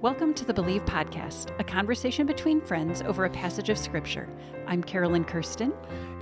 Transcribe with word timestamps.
Welcome 0.00 0.32
to 0.34 0.44
the 0.44 0.52
Believe 0.52 0.84
Podcast, 0.84 1.58
a 1.58 1.64
conversation 1.64 2.26
between 2.26 2.60
friends 2.60 3.02
over 3.02 3.24
a 3.24 3.30
passage 3.30 3.68
of 3.68 3.76
Scripture. 3.78 4.28
I'm 4.66 4.82
Carolyn 4.82 5.24
Kirsten. 5.24 5.72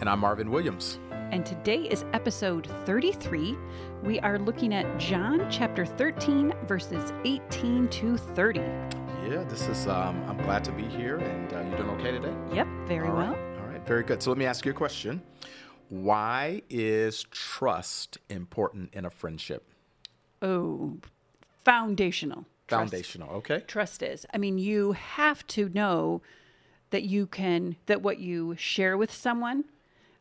And 0.00 0.08
I'm 0.08 0.20
Marvin 0.20 0.50
Williams. 0.50 0.98
And 1.10 1.44
today 1.44 1.82
is 1.82 2.04
episode 2.12 2.68
33. 2.86 3.56
We 4.02 4.18
are 4.20 4.38
looking 4.38 4.72
at 4.72 4.98
John 4.98 5.46
chapter 5.50 5.84
13, 5.84 6.54
verses 6.66 7.12
18 7.24 7.88
to 7.88 8.16
30. 8.16 8.60
Yeah, 8.60 9.44
this 9.48 9.66
is, 9.66 9.86
um, 9.88 10.22
I'm 10.26 10.38
glad 10.38 10.64
to 10.64 10.72
be 10.72 10.84
here. 10.84 11.18
And 11.18 11.52
uh, 11.52 11.60
you 11.60 11.76
doing 11.76 11.90
okay 12.00 12.12
today? 12.12 12.34
Yep, 12.54 12.68
very 12.86 13.08
All 13.08 13.14
well. 13.16 13.32
right. 13.32 13.60
All 13.60 13.66
right, 13.66 13.86
very 13.86 14.04
good. 14.04 14.22
So 14.22 14.30
let 14.30 14.38
me 14.38 14.46
ask 14.46 14.64
you 14.64 14.70
a 14.70 14.74
question 14.74 15.22
Why 15.88 16.62
is 16.70 17.24
trust 17.30 18.18
important 18.30 18.94
in 18.94 19.04
a 19.04 19.10
friendship? 19.10 19.68
Oh, 20.40 20.98
foundational. 21.64 22.46
Trust. 22.68 22.90
Foundational, 22.90 23.30
okay? 23.36 23.62
trust 23.66 24.02
is. 24.02 24.26
I 24.34 24.38
mean, 24.38 24.58
you 24.58 24.92
have 24.92 25.46
to 25.48 25.68
know 25.68 26.22
that 26.90 27.04
you 27.04 27.26
can 27.26 27.76
that 27.86 28.02
what 28.02 28.18
you 28.18 28.56
share 28.56 28.96
with 28.96 29.12
someone, 29.12 29.64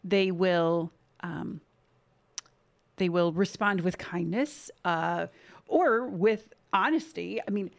they 0.04 0.32
will 0.32 0.92
um, 1.22 1.62
they 2.98 3.10
will 3.10 3.32
respond 3.32 3.82
with 3.82 3.98
kindness 3.98 4.70
uh, 4.84 5.28
or 5.68 6.08
with 6.08 6.54
honesty. 6.72 7.42
I 7.46 7.52
mean, 7.52 7.72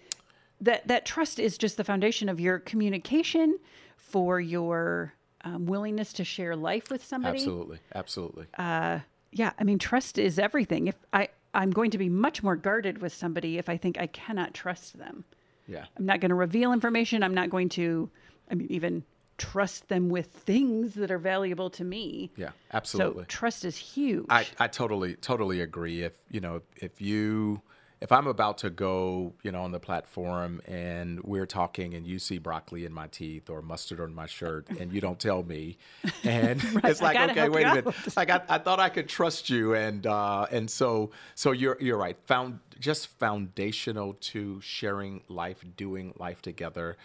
that 0.60 0.88
that 0.88 1.05
trust 1.06 1.38
is 1.38 1.58
just 1.58 1.77
the 1.77 1.84
foundation 1.84 2.28
of 2.28 2.41
your 2.41 2.58
communication 2.58 3.58
for 3.96 4.41
your 4.41 5.14
um, 5.44 5.66
willingness 5.66 6.12
to 6.14 6.24
share 6.24 6.56
life 6.56 6.91
with 6.91 7.05
somebody. 7.05 7.38
Absolutely, 7.38 7.78
absolutely. 7.94 8.46
Uh, 8.58 9.00
yeah, 9.33 9.52
I 9.58 9.64
mean, 9.64 9.78
trust 9.78 10.19
is 10.19 10.38
everything. 10.38 10.88
If 10.88 10.96
I 11.12 11.28
I'm 11.56 11.70
going 11.70 11.91
to 11.92 11.98
be 11.98 12.09
much 12.09 12.42
more 12.42 12.55
guarded 12.55 12.98
with 12.98 13.12
somebody 13.15 13.56
if 13.59 13.69
I 13.69 13.77
think 13.77 13.98
I 13.98 14.06
cannot 14.06 14.52
trust 14.55 14.98
them. 14.98 15.24
yeah. 15.66 15.87
I'm 15.98 16.06
not 16.06 16.20
going 16.20 16.28
to 16.28 16.34
reveal 16.34 16.73
information. 16.73 17.23
I'm 17.23 17.34
not 17.34 17.51
going 17.51 17.70
to, 17.70 18.11
I 18.50 18.55
mean, 18.55 18.67
even 18.70 19.05
trust 19.39 19.89
them 19.89 20.08
with 20.08 20.27
things 20.27 20.95
that 20.95 21.11
are 21.11 21.19
valuable 21.19 21.70
to 21.70 21.84
me. 21.84 22.30
Yeah, 22.36 22.50
absolutely. 22.72 23.25
So 23.25 23.27
trust 23.28 23.64
is 23.64 23.77
huge. 23.77 24.27
I, 24.28 24.47
I 24.58 24.67
totally 24.69 25.14
totally 25.14 25.61
agree. 25.61 26.03
If 26.03 26.12
you 26.30 26.41
know 26.41 26.62
if 26.77 27.00
you 27.00 27.62
if 28.00 28.12
I'm 28.12 28.27
about 28.27 28.58
to 28.58 28.70
go 28.70 29.34
you 29.42 29.50
know 29.50 29.62
on 29.62 29.72
the 29.72 29.80
platform 29.80 30.61
and 30.66 31.20
we're 31.22 31.47
talking 31.47 31.94
and 31.94 32.06
you 32.06 32.19
see 32.19 32.39
broccoli 32.39 32.84
in 32.84 32.92
my 32.92 33.06
teeth 33.06 33.48
or 33.48 33.62
mustard 33.62 34.00
on 34.00 34.14
my 34.14 34.27
shirt 34.27 34.69
and 34.78 34.92
you 34.92 35.00
don't 35.00 35.19
tell 35.19 35.42
me 35.42 35.78
and 36.24 36.62
it's 36.84 37.00
like 37.00 37.17
okay 37.30 37.48
wait 37.48 37.64
a 37.64 37.69
minute. 37.69 37.86
out. 37.86 38.17
like 38.17 38.30
I, 38.30 38.42
I 38.48 38.58
thought 38.58 38.80
I 38.80 38.89
could 38.89 39.08
trust 39.08 39.48
you 39.48 39.74
and 39.74 40.06
uh, 40.06 40.47
and 40.50 40.70
so 40.70 41.11
so 41.34 41.52
you're 41.52 41.77
you're 41.80 41.97
right. 41.97 42.17
Found 42.27 42.61
just 42.78 43.08
foundational 43.19 44.14
to 44.14 44.61
sharing 44.61 45.22
life 45.28 45.64
doing 45.77 46.14
life 46.19 46.42
together 46.42 46.97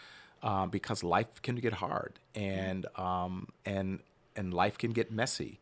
um, 0.43 0.69
because 0.69 1.03
life 1.03 1.41
can 1.41 1.55
get 1.55 1.73
hard 1.73 2.19
and 2.35 2.85
um, 2.97 3.47
and 3.65 3.99
and 4.35 4.53
life 4.53 4.77
can 4.77 4.91
get 4.91 5.11
messy. 5.11 5.59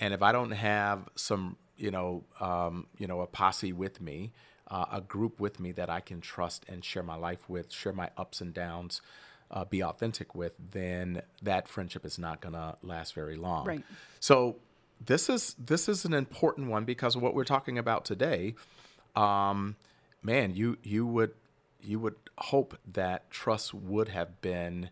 And 0.00 0.12
if 0.12 0.22
I 0.22 0.32
don't 0.32 0.50
have 0.50 1.08
some, 1.14 1.56
you 1.76 1.90
know, 1.90 2.24
um, 2.40 2.86
you 2.98 3.06
know, 3.06 3.20
a 3.20 3.26
posse 3.26 3.72
with 3.72 4.00
me, 4.00 4.32
uh, 4.68 4.86
a 4.92 5.00
group 5.00 5.40
with 5.40 5.60
me 5.60 5.72
that 5.72 5.88
I 5.90 6.00
can 6.00 6.20
trust 6.20 6.64
and 6.68 6.84
share 6.84 7.02
my 7.02 7.16
life 7.16 7.48
with, 7.48 7.72
share 7.72 7.92
my 7.92 8.10
ups 8.16 8.40
and 8.40 8.52
downs, 8.52 9.00
uh, 9.50 9.64
be 9.64 9.82
authentic 9.82 10.34
with, 10.34 10.54
then 10.72 11.22
that 11.42 11.68
friendship 11.68 12.04
is 12.04 12.18
not 12.18 12.40
gonna 12.40 12.76
last 12.82 13.14
very 13.14 13.36
long. 13.36 13.66
Right. 13.66 13.84
So 14.20 14.56
this 15.04 15.28
is 15.28 15.54
this 15.58 15.88
is 15.88 16.04
an 16.04 16.14
important 16.14 16.68
one 16.68 16.84
because 16.84 17.16
of 17.16 17.22
what 17.22 17.34
we're 17.34 17.44
talking 17.44 17.78
about 17.78 18.04
today. 18.04 18.54
Um, 19.14 19.76
man, 20.22 20.54
you 20.54 20.78
you 20.82 21.06
would 21.06 21.32
you 21.80 22.00
would 22.00 22.16
hope 22.38 22.78
that 22.92 23.30
trust 23.30 23.72
would 23.72 24.08
have 24.08 24.40
been 24.40 24.90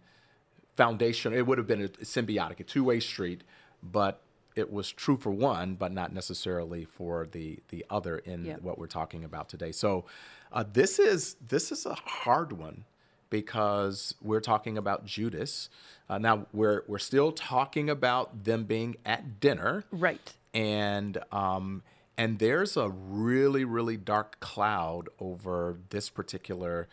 foundational. 0.77 1.36
It 1.36 1.47
would 1.47 1.58
have 1.58 1.67
been 1.67 1.83
a 1.83 1.89
symbiotic, 1.89 2.61
a 2.61 2.64
two 2.64 2.84
way 2.84 3.00
street, 3.00 3.42
but 3.83 4.20
it 4.56 4.72
was 4.72 4.90
true 4.92 5.16
for 5.16 5.30
one, 5.30 5.74
but 5.74 5.92
not 5.92 6.12
necessarily 6.12 6.84
for 6.84 7.26
the 7.30 7.58
the 7.68 7.84
other 7.90 8.18
in 8.18 8.44
Yeah. 8.44 8.56
what 8.60 8.78
we're 8.78 8.86
talking 8.86 9.24
about 9.24 9.48
today. 9.48 9.72
So 9.72 10.04
uh, 10.52 10.64
this 10.72 10.98
is 10.98 11.36
this 11.46 11.72
is 11.72 11.86
a 11.86 11.94
hard 11.94 12.52
one 12.52 12.84
because 13.30 14.14
we're 14.22 14.40
talking 14.40 14.78
about 14.78 15.04
Judas. 15.04 15.68
Uh, 16.08 16.18
now 16.18 16.46
we're 16.52 16.82
we're 16.86 16.98
still 16.98 17.32
talking 17.32 17.90
about 17.90 18.44
them 18.44 18.64
being 18.64 18.96
at 19.04 19.40
dinner, 19.40 19.84
right. 19.90 20.32
and 20.52 21.18
um, 21.32 21.82
and 22.16 22.38
there's 22.38 22.76
a 22.76 22.88
really 22.90 23.64
really 23.64 23.96
dark 23.96 24.38
cloud 24.40 25.08
over 25.18 25.78
this 25.90 26.10
particular 26.10 26.86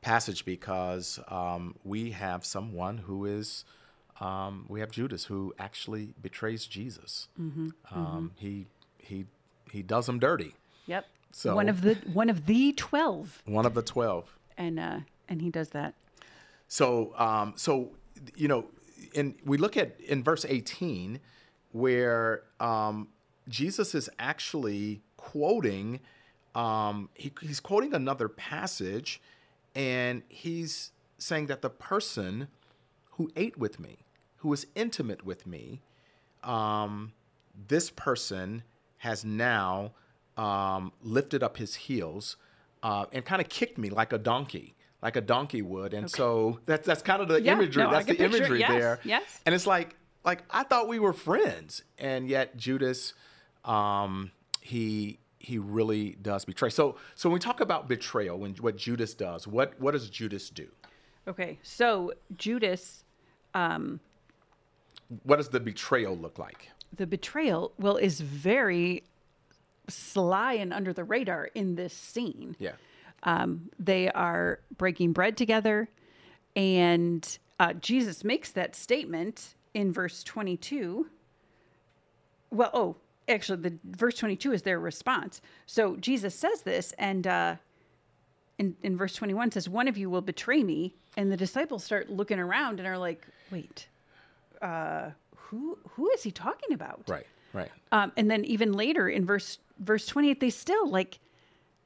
passage 0.00 0.44
because 0.44 1.18
um, 1.28 1.74
we 1.84 2.12
have 2.12 2.44
someone 2.44 2.98
who 2.98 3.26
is 3.26 3.64
um, 4.20 4.66
we 4.68 4.80
have 4.80 4.90
Judas 4.90 5.24
who 5.24 5.54
actually 5.58 6.14
betrays 6.20 6.66
Jesus. 6.66 7.28
Um, 7.90 8.32
He 8.36 8.66
he 8.98 9.26
he 9.72 9.82
does 9.82 10.08
him 10.08 10.18
dirty. 10.18 10.54
Yep. 10.86 11.06
So- 11.32 11.54
one 11.54 11.68
of 11.68 11.82
the 11.82 11.94
one 12.12 12.28
of 12.30 12.46
the 12.46 12.72
twelve, 12.72 13.42
One 13.46 13.66
of 13.66 13.74
the 13.74 13.82
twelve. 13.82 14.36
and 14.58 14.78
uh, 14.78 15.00
and 15.28 15.40
he 15.42 15.50
does 15.50 15.70
that. 15.70 15.94
So, 16.68 17.12
um, 17.16 17.54
so 17.56 17.90
you 18.36 18.46
know, 18.48 18.66
in 19.14 19.34
we 19.44 19.56
look 19.58 19.76
at 19.76 19.98
in 20.00 20.22
verse 20.22 20.44
eighteen, 20.48 21.20
where 21.72 22.42
um, 22.60 23.08
Jesus 23.48 23.94
is 23.94 24.08
actually 24.18 25.00
quoting, 25.16 26.00
um, 26.54 27.08
he, 27.14 27.32
he's 27.40 27.60
quoting 27.60 27.94
another 27.94 28.28
passage, 28.28 29.20
and 29.74 30.22
he's 30.28 30.90
saying 31.18 31.46
that 31.46 31.62
the 31.62 31.70
person 31.70 32.48
who 33.12 33.30
ate 33.36 33.56
with 33.58 33.78
me, 33.80 33.98
who 34.40 34.48
was 34.48 34.66
intimate 34.74 35.24
with 35.24 35.46
me, 35.46 35.80
um, 36.42 37.12
this 37.68 37.90
person 37.90 38.62
has 38.98 39.24
now 39.24 39.92
um, 40.36 40.92
lifted 41.02 41.42
up 41.42 41.56
his 41.56 41.74
heels 41.74 42.36
uh, 42.82 43.06
and 43.12 43.24
kind 43.24 43.40
of 43.40 43.48
kicked 43.48 43.78
me 43.78 43.90
like 43.90 44.12
a 44.12 44.18
donkey, 44.18 44.74
like 45.02 45.16
a 45.16 45.20
donkey 45.20 45.62
would. 45.62 45.92
And 45.94 46.10
so 46.10 46.60
that's 46.66 46.86
that's 46.86 47.02
kind 47.02 47.20
of 47.22 47.28
the 47.28 47.40
Yeah, 47.42 47.52
imagery. 47.54 47.82
no, 47.84 47.90
that's 47.90 48.06
the 48.06 48.14
picture 48.14 48.36
imagery 48.38 48.58
Yes, 48.60 48.70
there. 48.70 49.00
yes. 49.04 49.40
And 49.46 49.54
it's 49.54 49.66
like 49.66 49.96
like 50.24 50.42
I 50.50 50.64
thought 50.64 50.88
we 50.88 50.98
were 50.98 51.12
friends, 51.12 51.82
and 51.98 52.28
yet 52.28 52.56
Judas, 52.56 53.14
um, 53.64 54.30
he 54.60 55.18
he 55.38 55.58
really 55.58 56.16
does 56.20 56.44
betray. 56.44 56.70
So 56.70 56.96
so 57.14 57.28
when 57.28 57.34
we 57.34 57.40
talk 57.40 57.60
about 57.60 57.88
betrayal, 57.88 58.38
when 58.38 58.54
what 58.56 58.76
Judas 58.76 59.14
does, 59.14 59.46
what 59.46 59.78
what 59.80 59.92
does 59.92 60.08
Judas 60.08 60.48
do? 60.50 60.68
Okay, 61.28 61.58
so 61.62 62.12
Judas, 62.36 63.04
What 65.24 65.36
does 65.36 65.48
the 65.48 65.60
betrayal 65.60 66.16
look 66.16 66.38
like? 66.38 66.70
the 66.96 67.06
betrayal, 67.06 67.72
well, 67.78 67.96
is 67.96 68.20
very 68.20 69.04
sly 69.88 70.54
and 70.54 70.72
under 70.72 70.92
the 70.92 71.04
radar 71.04 71.46
in 71.54 71.74
this 71.74 71.92
scene. 71.92 72.56
Yeah. 72.58 72.72
Um, 73.22 73.70
they 73.78 74.10
are 74.10 74.60
breaking 74.76 75.12
bread 75.12 75.36
together, 75.36 75.88
and 76.56 77.38
uh, 77.58 77.74
Jesus 77.74 78.24
makes 78.24 78.52
that 78.52 78.74
statement 78.74 79.54
in 79.74 79.92
verse 79.92 80.22
22. 80.24 81.06
Well, 82.50 82.70
oh, 82.72 82.96
actually, 83.28 83.62
the 83.62 83.78
verse 83.84 84.16
22 84.16 84.52
is 84.52 84.62
their 84.62 84.80
response. 84.80 85.40
So 85.66 85.96
Jesus 85.96 86.34
says 86.34 86.62
this, 86.62 86.92
and 86.98 87.26
uh, 87.26 87.56
in, 88.58 88.74
in 88.82 88.96
verse 88.96 89.14
21 89.14 89.52
says, 89.52 89.68
One 89.68 89.86
of 89.86 89.96
you 89.96 90.10
will 90.10 90.22
betray 90.22 90.62
me. 90.62 90.94
And 91.16 91.30
the 91.30 91.36
disciples 91.36 91.82
start 91.84 92.08
looking 92.08 92.38
around 92.38 92.78
and 92.78 92.88
are 92.88 92.98
like, 92.98 93.26
Wait, 93.50 93.88
uh, 94.62 95.10
who 95.36 95.78
who 95.90 96.10
is 96.10 96.22
he 96.22 96.30
talking 96.30 96.72
about? 96.72 97.02
Right. 97.08 97.26
Right. 97.52 97.70
Um, 97.92 98.12
and 98.16 98.30
then 98.30 98.44
even 98.44 98.72
later 98.72 99.08
in 99.08 99.24
verse 99.26 99.58
verse 99.80 100.06
28, 100.06 100.40
they 100.40 100.50
still 100.50 100.88
like, 100.88 101.18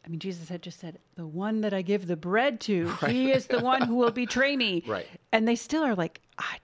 I 0.05 0.09
mean, 0.09 0.19
Jesus 0.19 0.49
had 0.49 0.63
just 0.63 0.81
said, 0.81 0.99
the 1.15 1.27
one 1.27 1.63
that 1.63 1.73
I 1.73 1.83
give 1.83 2.07
the 2.07 2.17
bread 2.17 2.61
to, 2.63 2.89
he 3.07 3.31
is 3.31 3.47
the 3.47 3.61
one 3.61 3.83
who 3.83 3.95
will 3.95 4.11
betray 4.11 4.57
me. 4.57 4.83
Right. 4.87 5.07
And 5.33 5.49
they 5.49 5.57
still 5.57 5.83
are 5.83 5.95
like, 5.95 6.21
I, 6.39 6.59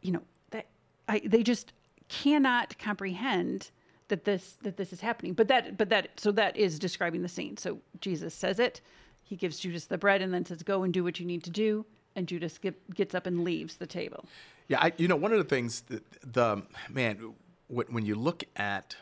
you 0.00 0.12
know, 0.12 0.22
that 0.50 0.66
I, 1.08 1.20
they 1.24 1.42
just 1.42 1.72
cannot 2.08 2.78
comprehend 2.78 3.70
that 4.08 4.24
this, 4.24 4.56
that 4.62 4.76
this 4.76 4.92
is 4.92 5.00
happening. 5.00 5.34
But 5.34 5.48
that, 5.48 5.76
but 5.76 5.88
that, 5.90 6.18
so 6.18 6.32
that 6.32 6.56
is 6.56 6.78
describing 6.78 7.22
the 7.22 7.28
scene. 7.28 7.56
So 7.56 7.78
Jesus 8.00 8.34
says 8.34 8.58
it, 8.58 8.80
he 9.22 9.36
gives 9.36 9.58
Judas 9.58 9.86
the 9.86 9.98
bread 9.98 10.22
and 10.22 10.32
then 10.32 10.44
says, 10.44 10.62
go 10.62 10.82
and 10.82 10.92
do 10.92 11.04
what 11.04 11.20
you 11.20 11.26
need 11.26 11.42
to 11.44 11.50
do. 11.50 11.84
And 12.14 12.26
Judas 12.26 12.58
get, 12.58 12.94
gets 12.94 13.14
up 13.14 13.26
and 13.26 13.42
leaves 13.42 13.76
the 13.76 13.86
table. 13.86 14.26
Yeah, 14.72 14.78
I, 14.80 14.92
you 14.96 15.06
know, 15.06 15.16
one 15.16 15.32
of 15.32 15.38
the 15.38 15.44
things 15.44 15.82
that 15.82 16.02
the 16.22 16.62
man 16.88 17.34
when, 17.68 17.86
when 17.88 18.06
you 18.06 18.14
look 18.14 18.44
at 18.56 18.96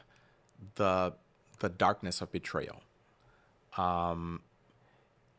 the 0.75 1.13
the 1.61 1.69
darkness 1.69 2.21
of 2.21 2.33
betrayal, 2.33 2.83
um, 3.77 4.41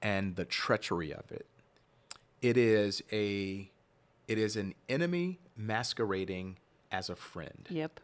and 0.02 0.38
the 0.38 0.46
treachery 0.46 1.12
of 1.14 1.30
it, 1.32 1.48
it 2.42 2.56
is 2.56 3.04
a 3.12 3.70
it 4.30 4.38
is 4.38 4.56
an 4.56 4.74
enemy 4.88 5.40
masquerading 5.58 6.58
as 6.94 7.10
a 7.10 7.16
friend. 7.18 7.68
Yep. 7.70 8.00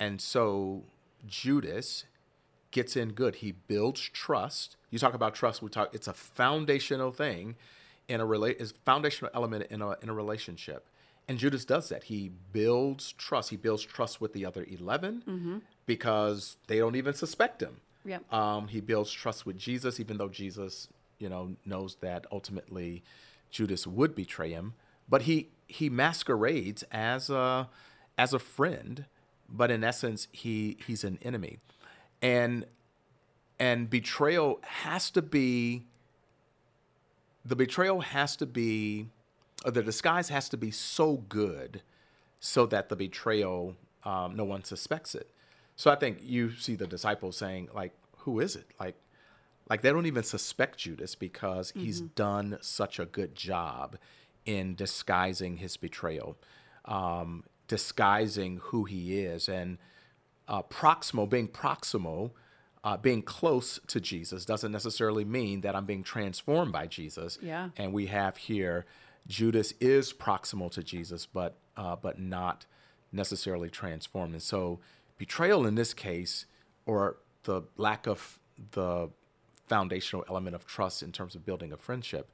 And 0.00 0.20
so 0.20 0.82
Judas 1.28 2.06
gets 2.72 2.96
in 2.96 3.12
good. 3.12 3.36
He 3.36 3.52
builds 3.52 4.00
trust. 4.00 4.76
You 4.90 4.98
talk 4.98 5.14
about 5.14 5.36
trust, 5.36 5.62
we 5.62 5.68
talk 5.70 5.94
it's 5.94 6.08
a 6.08 6.12
foundational 6.12 7.12
thing. 7.12 7.54
in 8.08 8.20
a 8.20 8.26
rela- 8.26 8.60
is 8.60 8.74
foundational 8.84 9.30
element 9.32 9.68
in 9.70 9.80
a 9.80 9.90
in 10.02 10.08
a 10.08 10.12
relationship. 10.12 10.88
And 11.32 11.38
Judas 11.38 11.64
does 11.64 11.88
that. 11.88 12.04
He 12.04 12.30
builds 12.52 13.12
trust. 13.12 13.48
He 13.48 13.56
builds 13.56 13.82
trust 13.82 14.20
with 14.20 14.34
the 14.34 14.44
other 14.44 14.66
11 14.70 15.62
because 15.86 16.58
they 16.66 16.76
don't 16.76 16.94
even 16.94 17.14
suspect 17.14 17.62
him. 17.62 17.80
Yep. 18.04 18.30
Um, 18.30 18.68
he 18.68 18.82
builds 18.82 19.10
trust 19.10 19.46
with 19.46 19.56
Jesus, 19.56 19.98
even 19.98 20.18
though 20.18 20.28
Jesus, 20.28 20.88
you 21.18 21.30
know, 21.30 21.56
knows 21.64 21.96
that 22.02 22.26
ultimately 22.30 23.02
Judas 23.50 23.86
would 23.86 24.14
betray 24.14 24.50
him. 24.50 24.74
But 25.08 25.22
he 25.22 25.48
he 25.66 25.88
masquerades 25.88 26.84
as 26.92 27.30
a 27.30 27.70
as 28.18 28.34
a 28.34 28.38
friend, 28.38 29.06
but 29.48 29.70
in 29.70 29.82
essence, 29.82 30.28
he 30.32 30.76
he's 30.86 31.02
an 31.02 31.18
enemy, 31.22 31.60
and 32.20 32.66
and 33.58 33.88
betrayal 33.88 34.60
has 34.82 35.10
to 35.12 35.22
be 35.22 35.84
the 37.42 37.56
betrayal 37.56 38.02
has 38.02 38.36
to 38.36 38.44
be 38.44 39.08
the 39.64 39.82
disguise 39.82 40.28
has 40.28 40.48
to 40.50 40.56
be 40.56 40.70
so 40.70 41.18
good 41.28 41.82
so 42.40 42.66
that 42.66 42.88
the 42.88 42.96
betrayal 42.96 43.76
um, 44.04 44.34
no 44.34 44.44
one 44.44 44.64
suspects 44.64 45.14
it. 45.14 45.30
So 45.76 45.90
i 45.90 45.94
think 45.96 46.18
you 46.22 46.52
see 46.52 46.74
the 46.74 46.86
disciples 46.86 47.36
saying 47.36 47.68
like 47.74 47.92
who 48.18 48.40
is 48.40 48.56
it? 48.56 48.66
Like 48.78 48.96
like 49.68 49.82
they 49.82 49.90
don't 49.90 50.06
even 50.06 50.22
suspect 50.22 50.78
judas 50.78 51.14
because 51.14 51.72
he's 51.74 52.00
done 52.00 52.58
such 52.60 52.98
a 52.98 53.06
good 53.06 53.34
job 53.34 53.96
in 54.44 54.74
disguising 54.74 55.58
his 55.58 55.76
betrayal 55.76 56.36
um, 56.84 57.44
disguising 57.68 58.58
who 58.64 58.84
he 58.84 59.20
is 59.20 59.48
and 59.48 59.78
uh, 60.48 60.62
proximal 60.62 61.28
being 61.28 61.48
proximal 61.48 62.32
uh, 62.84 62.96
being 62.96 63.22
close 63.22 63.78
to 63.86 64.00
jesus 64.00 64.44
doesn't 64.44 64.72
necessarily 64.72 65.24
mean 65.24 65.60
that 65.60 65.74
i'm 65.76 65.86
being 65.86 66.02
transformed 66.02 66.72
by 66.72 66.86
jesus. 66.86 67.38
Yeah. 67.40 67.70
and 67.76 67.92
we 67.92 68.06
have 68.06 68.36
here 68.36 68.84
Judas 69.26 69.72
is 69.80 70.12
proximal 70.12 70.70
to 70.72 70.82
Jesus, 70.82 71.26
but 71.26 71.56
uh, 71.76 71.96
but 71.96 72.18
not 72.18 72.66
necessarily 73.12 73.70
transformed. 73.70 74.32
And 74.32 74.42
so 74.42 74.80
betrayal 75.18 75.66
in 75.66 75.74
this 75.74 75.94
case, 75.94 76.46
or 76.86 77.16
the 77.44 77.62
lack 77.76 78.06
of 78.06 78.38
the 78.72 79.10
foundational 79.68 80.24
element 80.28 80.54
of 80.54 80.66
trust 80.66 81.02
in 81.02 81.12
terms 81.12 81.34
of 81.34 81.46
building 81.46 81.72
a 81.72 81.76
friendship, 81.76 82.30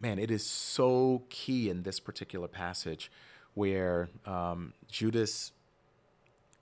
man, 0.00 0.18
it 0.18 0.30
is 0.30 0.44
so 0.44 1.22
key 1.30 1.70
in 1.70 1.82
this 1.82 2.00
particular 2.00 2.48
passage 2.48 3.10
where 3.54 4.08
um, 4.26 4.72
Judas 4.88 5.52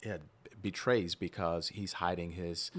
yeah, 0.05 0.19
betrays 0.61 1.15
because 1.15 1.69
he's 1.69 1.95
hiding 1.95 2.33
his 2.33 2.71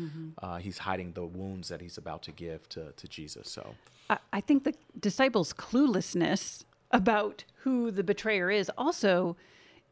uh, 0.42 0.58
he's 0.58 0.80
hiding 0.80 1.14
the 1.14 1.26
wounds 1.26 1.70
that 1.70 1.82
he's 1.82 1.98
about 1.98 2.22
to 2.24 2.32
give 2.32 2.70
to, 2.70 2.92
to 2.92 3.08
Jesus. 3.08 3.50
So 3.50 3.76
I, 4.10 4.18
I 4.32 4.42
think 4.42 4.64
the 4.64 4.74
disciples' 5.00 5.54
cluelessness 5.54 6.64
about 6.94 7.44
who 7.64 7.92
the 7.92 8.04
betrayer 8.04 8.50
is 8.50 8.72
also 8.78 9.36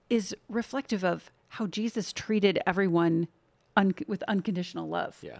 is 0.10 0.36
reflective 0.48 1.04
of 1.04 1.32
how 1.50 1.68
Jesus 1.68 2.14
treated 2.14 2.60
everyone 2.66 3.28
un- 3.76 3.94
with 4.08 4.24
unconditional 4.28 4.88
love. 4.88 5.18
yeah, 5.22 5.40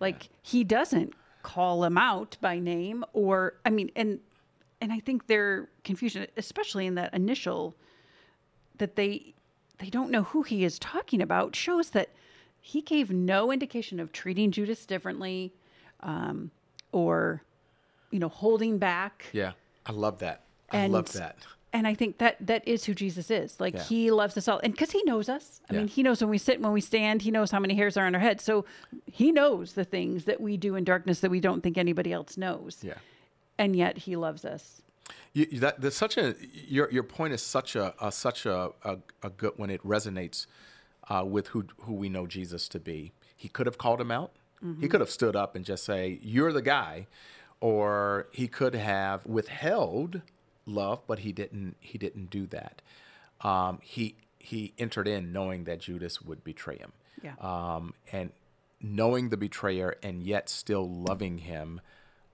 Like 0.00 0.28
he 0.42 0.64
doesn't 0.64 1.12
call 1.42 1.82
him 1.84 1.98
out 1.98 2.36
by 2.40 2.58
name 2.58 3.04
or 3.12 3.54
I 3.66 3.70
mean 3.70 3.90
and 3.96 4.20
and 4.80 4.92
I 4.92 5.00
think 5.00 5.26
their 5.26 5.68
confusion 5.82 6.26
especially 6.36 6.86
in 6.86 6.94
that 6.94 7.12
initial 7.12 7.74
that 8.78 8.94
they 8.96 9.34
they 9.78 9.90
don't 9.90 10.10
know 10.10 10.22
who 10.22 10.42
he 10.42 10.62
is 10.64 10.78
talking 10.78 11.20
about 11.20 11.56
shows 11.56 11.90
that 11.90 12.10
he 12.60 12.80
gave 12.80 13.10
no 13.10 13.50
indication 13.50 13.98
of 13.98 14.12
treating 14.12 14.52
Judas 14.52 14.86
differently 14.86 15.52
um, 16.00 16.52
or 16.92 17.42
you 18.12 18.20
know 18.20 18.28
holding 18.28 18.78
back 18.78 19.26
yeah, 19.32 19.52
I 19.84 19.90
love 19.92 20.20
that. 20.20 20.42
I 20.72 20.78
and 20.78 20.92
love 20.92 21.12
that. 21.12 21.36
and 21.72 21.86
I 21.86 21.94
think 21.94 22.18
that 22.18 22.36
that 22.46 22.66
is 22.66 22.84
who 22.84 22.94
Jesus 22.94 23.30
is. 23.30 23.58
Like 23.60 23.74
Yeah. 23.74 23.82
he 23.84 24.10
loves 24.10 24.36
us 24.36 24.48
all, 24.48 24.58
and 24.62 24.72
because 24.72 24.90
he 24.90 25.02
knows 25.04 25.28
us. 25.28 25.60
I 25.70 25.74
Yeah. 25.74 25.78
mean, 25.80 25.88
he 25.88 26.02
knows 26.02 26.20
when 26.20 26.30
we 26.30 26.38
sit, 26.38 26.60
when 26.60 26.72
we 26.72 26.80
stand. 26.80 27.22
He 27.22 27.30
knows 27.30 27.50
how 27.50 27.60
many 27.60 27.74
hairs 27.74 27.96
are 27.96 28.06
on 28.06 28.14
our 28.14 28.20
head. 28.20 28.40
So 28.40 28.64
he 29.06 29.32
knows 29.32 29.74
the 29.74 29.84
things 29.84 30.24
that 30.24 30.40
we 30.40 30.56
do 30.56 30.74
in 30.76 30.84
darkness 30.84 31.20
that 31.20 31.30
we 31.30 31.40
don't 31.40 31.62
think 31.62 31.76
anybody 31.78 32.12
else 32.12 32.36
knows. 32.36 32.78
Yeah. 32.82 32.94
And 33.58 33.74
yet 33.76 33.98
he 33.98 34.16
loves 34.16 34.44
us. 34.44 34.82
You, 35.34 35.46
that 35.60 35.80
there's 35.80 35.96
such 35.96 36.16
a 36.16 36.34
your 36.68 36.90
your 36.90 37.02
point 37.02 37.32
is 37.34 37.42
such 37.42 37.74
a, 37.76 37.94
a 38.00 38.10
such 38.12 38.46
a, 38.46 38.70
a 38.84 38.98
a 39.22 39.30
good 39.30 39.52
when 39.56 39.70
it 39.70 39.82
resonates 39.82 40.46
uh, 41.08 41.24
with 41.26 41.48
who 41.48 41.64
who 41.80 41.94
we 41.94 42.08
know 42.08 42.26
Jesus 42.26 42.68
to 42.68 42.78
be. 42.78 43.12
He 43.36 43.48
could 43.48 43.66
have 43.66 43.78
called 43.78 44.00
him 44.00 44.10
out. 44.10 44.32
He 44.80 44.86
could 44.86 45.00
have 45.00 45.10
stood 45.10 45.34
up 45.34 45.56
and 45.56 45.64
just 45.64 45.82
say, 45.84 46.20
"You're 46.22 46.52
the 46.52 46.62
guy," 46.62 47.08
or 47.60 48.28
he 48.32 48.46
could 48.46 48.74
have 48.76 49.26
withheld 49.26 50.22
love, 50.66 51.02
but 51.06 51.20
he 51.20 51.32
didn't. 51.32 51.76
He 51.80 51.98
didn't 51.98 52.30
do 52.30 52.46
that. 52.48 52.82
Um, 53.40 53.78
he 53.82 54.16
he 54.38 54.72
entered 54.78 55.08
in 55.08 55.32
knowing 55.32 55.64
that 55.64 55.80
Judas 55.80 56.20
would 56.20 56.42
betray 56.44 56.76
him. 56.78 56.92
Yeah. 57.22 57.34
Um, 57.40 57.94
and 58.10 58.30
knowing 58.80 59.28
the 59.28 59.36
betrayer 59.36 59.96
and 60.02 60.24
yet 60.24 60.48
still 60.48 60.88
loving 60.88 61.38
him 61.38 61.80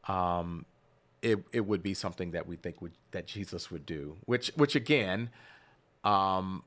um, 0.09 0.65
it 1.23 1.45
it 1.53 1.67
would 1.67 1.83
be 1.83 1.95
something 1.95 2.33
that 2.33 2.47
we 2.47 2.57
think 2.57 2.81
would 2.81 2.93
that 3.11 3.27
Jesus 3.27 3.71
would 3.71 3.87
do. 3.87 4.17
Which 4.25 4.51
which 4.57 4.75
again, 4.75 5.31
um, 6.05 6.65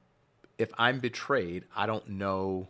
if 0.57 0.71
I'm 0.77 0.99
betrayed, 0.99 1.65
I 1.75 1.85
don't 1.85 2.07
know 2.09 2.69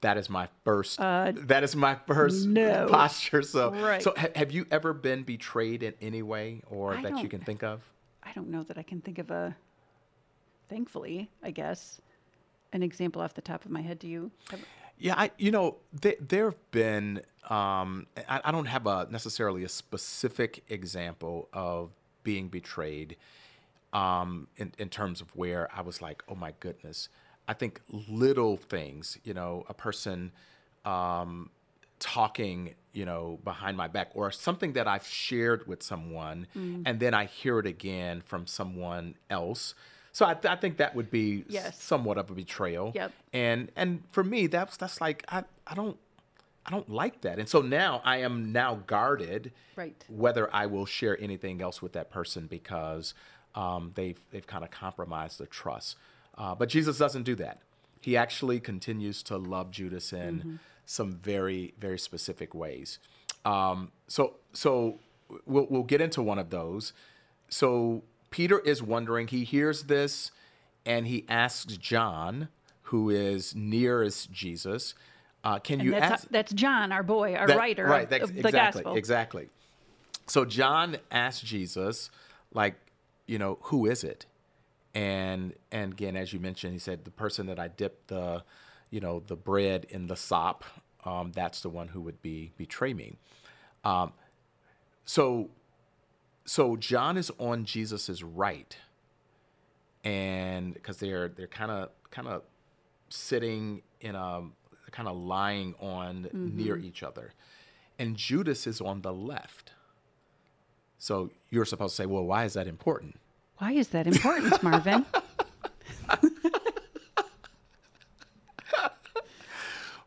that 0.00 0.16
is 0.16 0.30
my 0.30 0.48
first 0.64 0.98
that 0.98 1.62
is 1.62 1.76
my 1.76 1.96
first 2.06 2.46
no. 2.46 2.86
posture. 2.88 3.42
So 3.42 3.72
Right. 3.72 4.02
so 4.02 4.14
ha- 4.16 4.28
have 4.34 4.50
you 4.52 4.66
ever 4.70 4.92
been 4.92 5.22
betrayed 5.22 5.82
in 5.82 5.94
any 6.00 6.22
way 6.22 6.62
or 6.68 6.94
I 6.94 7.02
that 7.02 7.22
you 7.22 7.28
can 7.28 7.40
think 7.40 7.62
of? 7.62 7.82
I 8.22 8.32
don't 8.32 8.48
know 8.48 8.62
that 8.64 8.78
I 8.78 8.82
can 8.82 9.00
think 9.00 9.18
of 9.18 9.30
a. 9.30 9.56
Thankfully, 10.68 11.28
I 11.42 11.50
guess, 11.50 12.00
an 12.72 12.82
example 12.82 13.20
off 13.20 13.34
the 13.34 13.40
top 13.40 13.64
of 13.64 13.70
my 13.70 13.80
head. 13.80 13.98
Do 13.98 14.06
you? 14.06 14.30
Have, 14.50 14.60
Yeah, 14.98 15.14
I 15.16 15.30
you 15.36 15.50
know 15.50 15.76
there 15.92 16.14
there 16.20 16.44
have 16.46 16.70
been 16.70 17.22
um, 17.48 18.06
I, 18.28 18.40
I 18.44 18.52
don't 18.52 18.66
have 18.66 18.86
a 18.86 19.08
necessarily 19.10 19.64
a 19.64 19.68
specific 19.68 20.62
example 20.68 21.48
of 21.52 21.90
being 22.22 22.48
betrayed 22.48 23.16
um, 23.92 24.46
in 24.56 24.72
in 24.78 24.88
terms 24.88 25.20
of 25.20 25.34
where 25.34 25.68
I 25.74 25.80
was 25.80 26.00
like, 26.00 26.22
oh 26.28 26.34
my 26.34 26.54
goodness. 26.60 27.08
I 27.50 27.52
think 27.52 27.80
little 28.08 28.56
things, 28.56 29.18
you 29.24 29.34
know, 29.34 29.64
a 29.68 29.74
person 29.74 30.30
um, 30.84 31.50
talking, 31.98 32.74
you 32.92 33.04
know, 33.04 33.40
behind 33.42 33.76
my 33.76 33.88
back, 33.88 34.10
or 34.14 34.30
something 34.30 34.74
that 34.74 34.86
I've 34.86 35.04
shared 35.04 35.66
with 35.66 35.82
someone, 35.82 36.46
and 36.54 37.00
then 37.00 37.12
I 37.12 37.24
hear 37.24 37.58
it 37.58 37.66
again 37.66 38.22
from 38.24 38.46
someone 38.46 39.16
else. 39.28 39.74
So 40.12 40.24
I, 40.26 40.36
I 40.44 40.54
think 40.54 40.76
that 40.76 40.94
would 40.94 41.10
be 41.10 41.44
Yes. 41.48 41.82
somewhat 41.82 42.18
of 42.18 42.30
a 42.30 42.34
betrayal. 42.34 42.92
Yep. 42.94 43.10
And 43.32 43.72
and 43.74 44.02
for 44.12 44.22
me, 44.22 44.46
that's 44.46 44.76
that's 44.76 45.00
like 45.00 45.24
I, 45.28 45.42
I 45.66 45.74
don't 45.74 45.96
I 46.64 46.70
don't 46.70 46.88
like 46.88 47.22
that. 47.22 47.40
And 47.40 47.48
so 47.48 47.60
now 47.62 48.00
I 48.04 48.18
am 48.18 48.52
now 48.52 48.76
guarded 48.86 49.50
Right. 49.74 50.04
whether 50.08 50.54
I 50.54 50.66
will 50.66 50.86
share 50.86 51.20
anything 51.20 51.60
else 51.60 51.82
with 51.82 51.94
that 51.94 52.10
person 52.10 52.46
because 52.46 53.12
um, 53.56 53.90
they've 53.96 54.20
they've 54.30 54.46
kind 54.46 54.62
of 54.62 54.70
compromised 54.70 55.38
the 55.38 55.46
trust. 55.46 55.96
Uh, 56.36 56.54
but 56.54 56.68
Jesus 56.68 56.98
doesn't 56.98 57.24
do 57.24 57.34
that. 57.36 57.60
He 58.00 58.16
actually 58.16 58.60
continues 58.60 59.22
to 59.24 59.36
love 59.36 59.70
Judas 59.70 60.12
in 60.12 60.58
some 60.86 61.12
very 61.12 61.74
very 61.78 61.98
specific 61.98 62.54
ways. 62.54 62.98
Um, 63.44 63.92
so 64.08 64.36
so 64.52 64.98
we'll 65.46 65.66
we'll 65.68 65.82
get 65.82 66.00
into 66.00 66.22
one 66.22 66.38
of 66.38 66.50
those. 66.50 66.92
So 67.48 68.02
Peter 68.30 68.58
is 68.60 68.82
wondering. 68.82 69.28
He 69.28 69.44
hears 69.44 69.84
this, 69.84 70.30
and 70.86 71.06
he 71.06 71.26
asks 71.28 71.76
John, 71.76 72.48
who 72.84 73.10
is 73.10 73.54
nearest 73.54 74.32
Jesus, 74.32 74.94
uh, 75.44 75.58
"Can 75.58 75.80
you 75.80 75.90
that's, 75.92 76.12
ask?" 76.12 76.28
that's 76.30 76.52
John, 76.52 76.92
our 76.92 77.02
boy, 77.02 77.34
our 77.34 77.46
That- 77.46 77.56
writer 77.58 77.84
right, 77.84 78.04
of, 78.04 78.10
that's 78.10 78.24
of 78.24 78.34
the 78.34 78.40
exactly, 78.40 78.82
gospel. 78.82 78.96
Exactly. 78.96 79.48
So 80.26 80.44
John 80.44 80.96
asks 81.10 81.42
Jesus, 81.42 82.08
like, 82.54 82.76
you 83.26 83.36
know, 83.36 83.58
who 83.62 83.86
is 83.86 84.04
it? 84.04 84.26
And 84.94 85.54
and 85.70 85.92
again, 85.92 86.16
as 86.16 86.32
you 86.32 86.40
mentioned, 86.40 86.72
he 86.72 86.78
said 86.78 87.04
the 87.04 87.10
person 87.10 87.46
that 87.46 87.58
I 87.58 87.68
dipped 87.68 88.08
the, 88.08 88.42
you 88.90 89.00
know, 89.00 89.22
the 89.26 89.36
bread 89.36 89.86
in 89.88 90.06
the 90.06 90.16
sop, 90.16 90.64
um, 91.04 91.32
that's 91.32 91.60
the 91.60 91.68
one 91.68 91.88
who 91.88 92.00
would 92.00 92.20
be 92.22 92.52
betray 92.56 92.92
me. 92.92 93.16
Um, 93.84 94.12
so 95.04 95.50
so 96.44 96.76
John 96.76 97.16
is 97.16 97.30
on 97.38 97.64
Jesus's 97.64 98.24
right, 98.24 98.76
and 100.02 100.74
because 100.74 100.96
they're 100.98 101.28
they're 101.28 101.46
kind 101.46 101.70
of 101.70 101.90
kind 102.10 102.26
of 102.26 102.42
sitting 103.08 103.82
in 104.00 104.16
a 104.16 104.42
kind 104.90 105.08
of 105.08 105.16
lying 105.16 105.74
on 105.78 106.28
near 106.32 106.76
each 106.76 107.04
other, 107.04 107.32
and 107.98 108.16
Judas 108.16 108.66
is 108.66 108.80
on 108.80 109.02
the 109.02 109.12
left. 109.12 109.72
So 110.98 111.30
you're 111.48 111.64
supposed 111.64 111.96
to 111.96 112.02
say, 112.02 112.06
well, 112.06 112.24
why 112.24 112.44
is 112.44 112.54
that 112.54 112.66
important? 112.66 113.18
Why 113.60 113.72
is 113.72 113.88
that 113.88 114.06
important, 114.06 114.62
Marvin? 114.62 115.06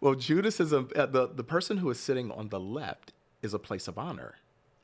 Well, 0.02 0.16
Judas 0.16 0.60
is 0.60 0.74
a 0.74 0.80
uh, 0.98 1.06
the 1.06 1.30
the 1.34 1.46
person 1.46 1.78
who 1.78 1.90
is 1.90 1.98
sitting 1.98 2.30
on 2.30 2.50
the 2.50 2.60
left 2.60 3.14
is 3.42 3.54
a 3.54 3.60
place 3.60 3.88
of 3.88 3.98
honor. 3.98 4.36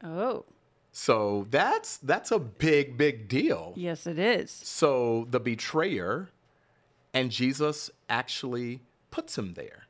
oh, 0.02 0.46
So 0.94 1.46
that's 1.50 1.98
that's 1.98 2.32
a 2.32 2.40
big 2.40 2.98
big 2.98 3.28
deal. 3.28 3.74
Yes, 3.76 4.08
it 4.08 4.18
is. 4.18 4.50
So 4.50 5.28
the 5.30 5.42
betrayer 5.42 6.30
and 7.14 7.32
Jesus 7.32 7.90
actually 8.08 8.80
puts 9.12 9.38
him 9.38 9.56
there 9.56 9.88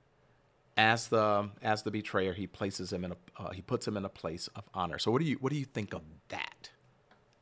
as 0.75 1.09
the 1.09 1.51
as 1.61 1.83
the 1.83 1.91
betrayer. 1.91 2.33
He 2.33 2.47
places 2.47 2.91
him 2.91 3.05
in 3.05 3.11
a 3.11 3.17
uh, 3.37 3.51
he 3.51 3.61
puts 3.61 3.87
him 3.87 3.97
in 3.97 4.05
a 4.05 4.09
place 4.09 4.49
of 4.55 4.63
honor. 4.73 4.97
So 4.97 5.11
what 5.11 5.21
do 5.21 5.27
you 5.27 5.37
what 5.39 5.53
do 5.53 5.59
you 5.59 5.65
think 5.65 5.93
of 5.93 6.01
that? 6.29 6.71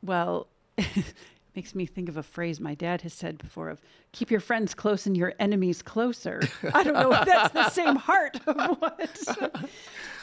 Well, 0.02 0.48
makes 1.54 1.74
me 1.74 1.86
think 1.86 2.08
of 2.08 2.16
a 2.16 2.22
phrase 2.22 2.60
my 2.60 2.74
dad 2.74 3.02
has 3.02 3.12
said 3.12 3.36
before 3.38 3.68
of 3.68 3.80
keep 4.12 4.30
your 4.30 4.40
friends 4.40 4.74
close 4.74 5.06
and 5.06 5.16
your 5.16 5.34
enemies 5.38 5.82
closer. 5.82 6.40
I 6.74 6.84
don't 6.84 6.94
know 6.94 7.12
if 7.12 7.24
that's 7.24 7.52
the 7.52 7.70
same 7.70 7.96
heart 7.96 8.38
of 8.46 8.78
what. 8.78 9.70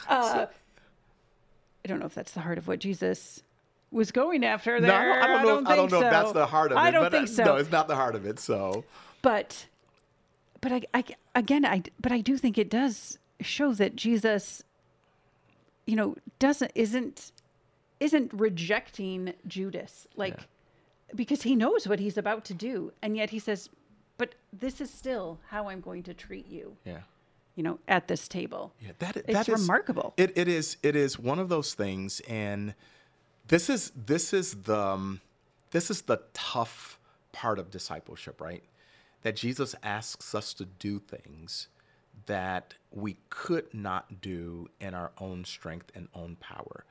Uh, 0.08 0.46
I 1.84 1.88
don't 1.88 1.98
know 1.98 2.06
if 2.06 2.14
that's 2.14 2.30
the 2.30 2.40
heart 2.40 2.58
of 2.58 2.68
what 2.68 2.78
Jesus 2.78 3.42
was 3.90 4.12
going 4.12 4.44
after 4.44 4.80
there. 4.80 4.88
No, 4.88 4.94
I 4.94 5.26
don't, 5.26 5.26
I 5.26 5.26
don't 5.26 5.44
know. 5.44 5.58
if, 5.58 5.66
I 5.66 5.76
don't 5.76 5.90
know 5.90 5.98
so. 5.98 6.06
if 6.06 6.12
that's 6.12 6.32
the 6.32 6.46
heart 6.46 6.70
of 6.70 6.78
it. 6.78 6.80
I 6.80 6.90
don't 6.92 7.02
but, 7.02 7.12
uh, 7.12 7.18
think 7.18 7.28
so. 7.28 7.42
No, 7.42 7.56
it's 7.56 7.72
not 7.72 7.88
the 7.88 7.96
heart 7.96 8.14
of 8.14 8.24
it. 8.24 8.38
So 8.38 8.84
but 9.26 9.66
but 10.60 10.70
I, 10.70 10.82
I 10.94 11.04
again 11.34 11.64
I 11.64 11.82
but 12.00 12.12
I 12.12 12.20
do 12.20 12.38
think 12.38 12.56
it 12.56 12.70
does 12.70 13.18
show 13.40 13.74
that 13.74 13.96
Jesus 13.96 14.62
you 15.86 15.96
know 15.96 16.14
doesn't 16.38 16.70
isn't 16.76 17.32
isn't 18.00 18.32
rejecting 18.32 19.34
Judas 19.46 20.06
like 20.16 20.48
because 21.14 21.42
he 21.42 21.54
knows 21.54 21.86
what 21.86 22.00
he's 22.00 22.18
about 22.18 22.44
to 22.46 22.54
do 22.54 22.92
and 23.02 23.16
yet 23.16 23.30
he 23.30 23.38
says 23.38 23.68
but 24.18 24.34
this 24.52 24.80
is 24.80 24.90
still 24.90 25.38
how 25.48 25.68
I'm 25.68 25.80
going 25.80 26.02
to 26.04 26.14
treat 26.14 26.46
you 26.48 26.76
yeah. 26.84 27.00
you 27.54 27.62
know 27.62 27.78
at 27.88 28.08
this 28.08 28.28
table 28.28 28.72
Yeah, 28.80 28.92
that, 28.98 29.16
It's 29.16 29.32
that 29.32 29.48
is 29.48 29.60
remarkable. 29.60 30.14
It, 30.16 30.36
it 30.36 30.48
is 30.48 30.76
it 30.82 30.96
is 30.96 31.18
one 31.18 31.38
of 31.38 31.48
those 31.48 31.74
things, 31.74 32.20
and 32.28 32.74
this 33.48 33.70
is 33.70 33.92
this 33.94 34.32
is 34.32 34.62
the 34.62 34.78
um, 34.78 35.20
this 35.70 35.90
is 35.90 36.02
the 36.02 36.20
tough 36.32 36.98
part 37.32 37.58
of 37.58 37.70
discipleship, 37.70 38.40
right? 38.40 38.62
That 39.22 39.36
Jesus 39.36 39.74
asks 39.82 40.34
us 40.34 40.54
to 40.54 40.64
do 40.64 40.98
things 40.98 41.68
that 42.26 42.74
we 42.90 43.16
could 43.28 43.72
not 43.74 44.20
do 44.20 44.68
in 44.80 44.94
our 44.94 45.12
own 45.18 45.44
strength 45.44 45.90
and 45.94 46.08
own 46.14 46.36
power. 46.36 46.84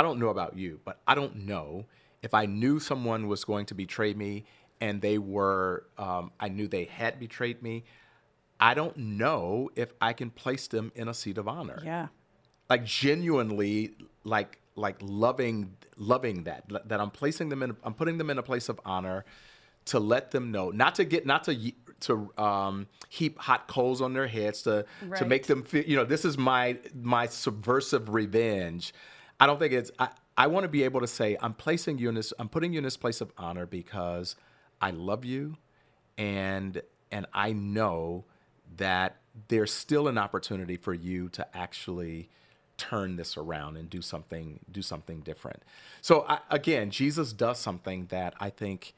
I 0.00 0.02
don't 0.02 0.18
know 0.18 0.30
about 0.30 0.56
you, 0.56 0.80
but 0.86 0.98
I 1.06 1.14
don't 1.14 1.44
know 1.44 1.84
if 2.22 2.32
I 2.32 2.46
knew 2.46 2.80
someone 2.80 3.28
was 3.28 3.44
going 3.44 3.66
to 3.66 3.74
betray 3.74 4.14
me 4.14 4.44
and 4.80 5.02
they 5.02 5.18
were, 5.18 5.84
um, 5.98 6.32
I 6.40 6.48
knew 6.48 6.68
they 6.68 6.84
had 6.86 7.20
betrayed 7.20 7.62
me. 7.62 7.84
I 8.58 8.72
don't 8.72 8.96
know 8.96 9.68
if 9.76 9.92
I 10.00 10.14
can 10.14 10.30
place 10.30 10.68
them 10.68 10.90
in 10.94 11.06
a 11.06 11.12
seat 11.12 11.36
of 11.36 11.46
honor. 11.48 11.82
yeah 11.84 12.06
Like 12.70 12.86
genuinely, 12.86 13.94
like 14.24 14.58
like 14.74 14.96
loving 15.02 15.76
loving 15.98 16.44
that 16.44 16.64
that 16.86 16.98
I'm 16.98 17.10
placing 17.10 17.50
them 17.50 17.62
in, 17.62 17.76
I'm 17.84 17.92
putting 17.92 18.16
them 18.16 18.30
in 18.30 18.38
a 18.38 18.42
place 18.42 18.70
of 18.70 18.80
honor 18.86 19.26
to 19.86 20.00
let 20.00 20.30
them 20.30 20.50
know, 20.50 20.70
not 20.70 20.94
to 20.94 21.04
get, 21.04 21.26
not 21.26 21.44
to 21.44 21.72
to 22.00 22.32
um, 22.38 22.86
heap 23.10 23.38
hot 23.38 23.68
coals 23.68 24.00
on 24.00 24.14
their 24.14 24.28
heads 24.28 24.62
to 24.62 24.86
to 25.18 25.26
make 25.26 25.46
them 25.46 25.62
feel, 25.62 25.84
you 25.84 25.96
know, 25.96 26.04
this 26.06 26.24
is 26.24 26.38
my 26.38 26.78
my 26.94 27.26
subversive 27.26 28.08
revenge. 28.08 28.94
I 29.40 29.46
don't 29.46 29.58
think 29.58 29.72
it's. 29.72 29.90
I, 29.98 30.10
I 30.36 30.46
want 30.48 30.64
to 30.64 30.68
be 30.68 30.84
able 30.84 31.00
to 31.00 31.06
say 31.08 31.36
I'm 31.40 31.54
placing 31.54 31.98
you 31.98 32.08
in 32.08 32.14
this. 32.16 32.32
I'm 32.38 32.48
putting 32.48 32.72
you 32.72 32.78
in 32.78 32.84
this 32.84 32.98
place 32.98 33.20
of 33.20 33.32
honor 33.38 33.66
because 33.66 34.36
I 34.80 34.92
love 34.92 35.24
you, 35.24 35.56
and 36.18 36.82
and 37.10 37.26
I 37.34 37.52
know 37.52 38.24
that 38.76 39.16
there's 39.48 39.72
still 39.72 40.08
an 40.08 40.18
opportunity 40.18 40.76
for 40.76 40.94
you 40.94 41.28
to 41.30 41.56
actually 41.56 42.28
turn 42.76 43.16
this 43.16 43.36
around 43.36 43.76
and 43.76 43.90
do 43.90 44.02
something 44.02 44.60
do 44.70 44.82
something 44.82 45.20
different. 45.20 45.62
So 46.02 46.24
I, 46.28 46.40
again, 46.50 46.90
Jesus 46.90 47.32
does 47.32 47.58
something 47.58 48.06
that 48.06 48.34
I 48.40 48.50
think 48.50 48.94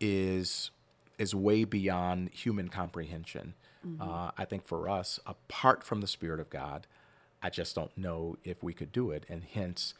is 0.00 0.70
is 1.18 1.34
way 1.34 1.64
beyond 1.64 2.30
human 2.32 2.68
comprehension. 2.68 3.54
Uh, 4.00 4.30
I 4.38 4.44
think 4.44 4.64
for 4.64 4.88
us, 4.88 5.20
apart 5.26 5.84
from 5.84 6.00
the 6.00 6.06
Spirit 6.06 6.40
of 6.40 6.50
God, 6.50 6.86
I 7.42 7.50
just 7.50 7.74
don't 7.74 7.96
know 7.96 8.36
if 8.44 8.62
we 8.62 8.72
could 8.72 8.92
do 8.92 9.10
it, 9.10 9.24
and 9.28 9.42
hence, 9.44 9.94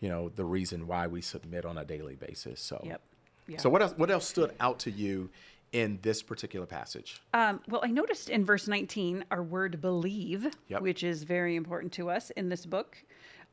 you 0.00 0.08
know, 0.08 0.28
the 0.30 0.44
reason 0.44 0.86
why 0.86 1.06
we 1.06 1.20
submit 1.20 1.64
on 1.64 1.76
a 1.78 1.84
daily 1.84 2.16
basis. 2.16 2.60
So, 2.60 2.80
Yep. 2.84 3.00
Yeah. 3.46 3.58
So 3.58 3.68
what 3.68 3.82
else? 3.82 3.94
What 3.96 4.10
else 4.10 4.28
stood 4.28 4.54
out 4.60 4.78
to 4.80 4.90
you 4.90 5.28
in 5.72 5.98
this 6.02 6.22
particular 6.22 6.66
passage? 6.66 7.20
Um, 7.34 7.60
well, 7.68 7.80
I 7.84 7.88
noticed 7.88 8.28
in 8.30 8.44
verse 8.44 8.68
19 8.68 9.24
our 9.30 9.42
word 9.42 9.80
believe, 9.80 10.48
Yep. 10.68 10.82
which 10.82 11.02
is 11.02 11.24
very 11.24 11.56
important 11.56 11.92
to 11.94 12.10
us 12.10 12.30
in 12.30 12.48
this 12.48 12.64
book. 12.64 12.96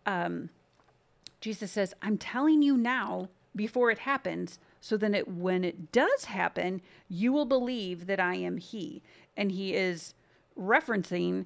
Um, 0.06 0.50
Jesus 1.42 1.72
says, 1.72 1.94
I'm 2.02 2.18
telling 2.18 2.62
you 2.62 2.78
now 2.78 3.30
before 3.56 3.90
it 3.90 4.00
happens, 4.00 4.60
so 4.82 4.98
then 4.98 5.16
it, 5.16 5.28
when 5.28 5.64
it 5.64 5.92
does 5.92 6.26
happen, 6.26 6.82
you 7.10 7.34
will 7.34 7.46
believe 7.46 8.06
that 8.06 8.20
I 8.20 8.36
am 8.36 8.58
He. 8.58 9.02
And 9.36 9.52
He 9.52 9.74
is 9.74 10.14
referencing, 10.58 11.46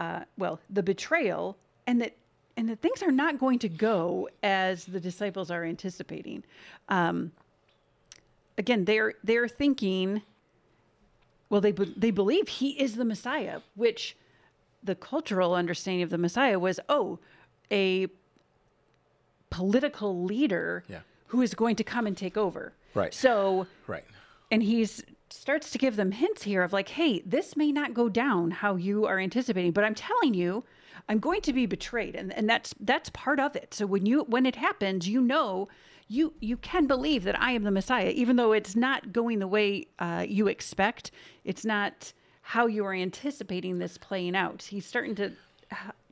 uh, 0.00 0.20
well, 0.36 0.58
the 0.68 0.82
betrayal 0.82 1.56
and 1.86 2.00
that. 2.02 2.16
And 2.56 2.68
that 2.68 2.80
things 2.82 3.02
are 3.02 3.12
not 3.12 3.38
going 3.38 3.58
to 3.60 3.70
go 3.70 4.28
as 4.42 4.84
the 4.84 5.00
disciples 5.00 5.50
are 5.50 5.64
anticipating. 5.64 6.42
Um, 6.90 7.32
again, 8.58 8.84
they're 8.84 9.14
they're 9.24 9.48
thinking 9.48 10.20
well, 11.48 11.62
they 11.62 11.72
be- 11.72 11.94
they 11.96 12.10
believe 12.10 12.48
he 12.48 12.70
is 12.72 12.96
the 12.96 13.04
Messiah, 13.04 13.60
which 13.76 14.14
the 14.82 14.94
cultural 14.94 15.54
understanding 15.54 16.02
of 16.02 16.10
the 16.10 16.18
Messiah 16.18 16.58
was, 16.58 16.80
oh, 16.90 17.18
a 17.70 18.08
political 19.48 20.22
leader 20.24 20.84
Yeah. 20.88 21.00
who 21.28 21.42
is 21.42 21.54
going 21.54 21.76
to 21.76 21.84
come 21.84 22.06
and 22.06 22.16
take 22.16 22.36
over. 22.36 22.72
Right. 22.94 23.14
So, 23.14 23.66
Right. 23.86 24.04
and 24.50 24.62
he's 24.62 25.02
starts 25.32 25.70
to 25.70 25.78
give 25.78 25.96
them 25.96 26.12
hints 26.12 26.42
here 26.42 26.62
of 26.62 26.72
like, 26.72 26.90
hey, 26.90 27.22
this 27.24 27.56
may 27.56 27.72
not 27.72 27.94
go 27.94 28.08
down 28.08 28.50
how 28.50 28.76
you 28.76 29.06
are 29.06 29.18
anticipating, 29.18 29.72
but 29.72 29.84
I'm 29.84 29.94
telling 29.94 30.34
you, 30.34 30.64
I'm 31.08 31.18
going 31.18 31.40
to 31.42 31.52
be 31.52 31.66
betrayed, 31.66 32.14
and 32.14 32.32
and 32.32 32.48
that's 32.48 32.74
that's 32.80 33.10
part 33.10 33.40
of 33.40 33.56
it. 33.56 33.74
So 33.74 33.86
when 33.86 34.06
you 34.06 34.24
when 34.24 34.46
it 34.46 34.56
happens, 34.56 35.08
you 35.08 35.20
know. 35.20 35.68
You, 36.12 36.32
you 36.40 36.56
can 36.56 36.88
believe 36.88 37.22
that 37.22 37.40
I 37.40 37.52
am 37.52 37.62
the 37.62 37.70
Messiah, 37.70 38.08
even 38.08 38.34
though 38.34 38.50
it's 38.50 38.74
not 38.74 39.12
going 39.12 39.38
the 39.38 39.46
way 39.46 39.86
uh, 40.00 40.26
you 40.28 40.48
expect. 40.48 41.12
It's 41.44 41.64
not 41.64 42.12
how 42.42 42.66
you 42.66 42.84
are 42.84 42.92
anticipating 42.92 43.78
this 43.78 43.96
playing 43.96 44.34
out. 44.34 44.62
He's 44.62 44.84
starting 44.84 45.14
to 45.14 45.30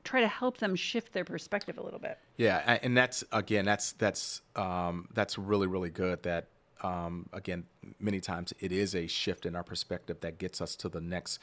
try 0.05 0.21
to 0.21 0.29
help 0.29 0.59
them 0.59 0.77
shift 0.77 1.13
their 1.13 1.25
perspective 1.25 1.79
a 1.79 1.83
little 1.83 1.99
bit. 1.99 2.17
Yeah, 2.37 2.79
and 2.81 2.97
that's 2.97 3.25
again, 3.33 3.65
that's 3.65 3.91
that's 3.95 4.43
um, 4.55 5.09
that's 5.15 5.37
really 5.37 5.67
really 5.67 5.91
good. 5.91 6.23
That 6.23 6.47
um, 6.83 7.29
again, 7.33 7.65
many 7.99 8.21
times 8.21 8.53
it 8.61 8.73
is 8.73 8.95
a 8.95 9.07
shift 9.07 9.47
in 9.47 9.57
our 9.57 9.63
perspective 9.63 10.21
that 10.21 10.39
gets 10.39 10.61
us 10.61 10.77
to 10.77 10.89
the 10.89 11.01
next, 11.01 11.39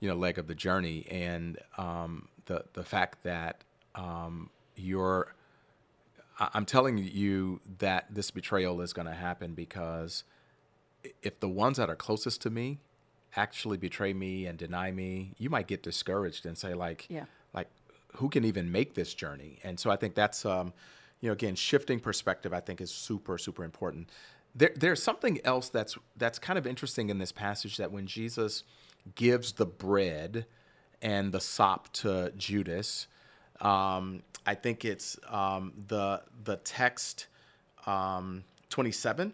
you 0.00 0.08
know, 0.08 0.14
leg 0.14 0.38
of 0.38 0.46
the 0.46 0.54
journey, 0.54 1.06
and 1.10 1.58
um, 1.76 2.28
the 2.46 2.64
the 2.74 2.84
fact 2.84 3.22
that 3.24 3.62
um, 3.94 4.50
you're, 4.76 5.34
I'm 6.38 6.64
telling 6.64 6.98
you 6.98 7.60
that 7.78 8.06
this 8.14 8.30
betrayal 8.30 8.80
is 8.80 8.92
going 8.92 9.06
to 9.08 9.14
happen 9.14 9.54
because 9.54 10.22
if 11.22 11.40
the 11.40 11.48
ones 11.48 11.78
that 11.78 11.90
are 11.90 11.96
closest 11.96 12.40
to 12.42 12.50
me 12.50 12.78
actually 13.36 13.76
betray 13.76 14.12
me 14.12 14.46
and 14.46 14.56
deny 14.56 14.90
me, 14.92 15.32
you 15.38 15.50
might 15.50 15.66
get 15.66 15.82
discouraged 15.82 16.46
and 16.46 16.56
say 16.56 16.74
like, 16.74 17.06
Yeah. 17.08 17.24
like 17.52 17.68
who 18.16 18.28
can 18.28 18.44
even 18.44 18.70
make 18.70 18.94
this 18.94 19.14
journey? 19.14 19.58
And 19.64 19.78
so 19.80 19.90
I 19.90 19.96
think 19.96 20.14
that's, 20.14 20.44
um, 20.46 20.72
you 21.20 21.28
know, 21.28 21.32
again, 21.32 21.56
shifting 21.56 21.98
perspective. 21.98 22.52
I 22.54 22.60
think 22.60 22.80
is 22.80 22.92
super 22.92 23.36
super 23.38 23.64
important. 23.64 24.08
There, 24.54 24.72
there's 24.74 25.02
something 25.02 25.40
else 25.44 25.68
that's 25.68 25.96
that's 26.16 26.38
kind 26.38 26.58
of 26.58 26.66
interesting 26.66 27.10
in 27.10 27.18
this 27.18 27.32
passage 27.32 27.76
that 27.76 27.92
when 27.92 28.06
Jesus 28.06 28.64
gives 29.14 29.52
the 29.52 29.66
bread 29.66 30.46
and 31.00 31.32
the 31.32 31.40
sop 31.40 31.92
to 31.92 32.32
Judas, 32.36 33.06
um, 33.60 34.22
I 34.46 34.54
think 34.54 34.84
it's 34.84 35.18
um, 35.28 35.72
the 35.88 36.22
the 36.44 36.56
text 36.56 37.28
um, 37.86 38.44
27 38.70 39.32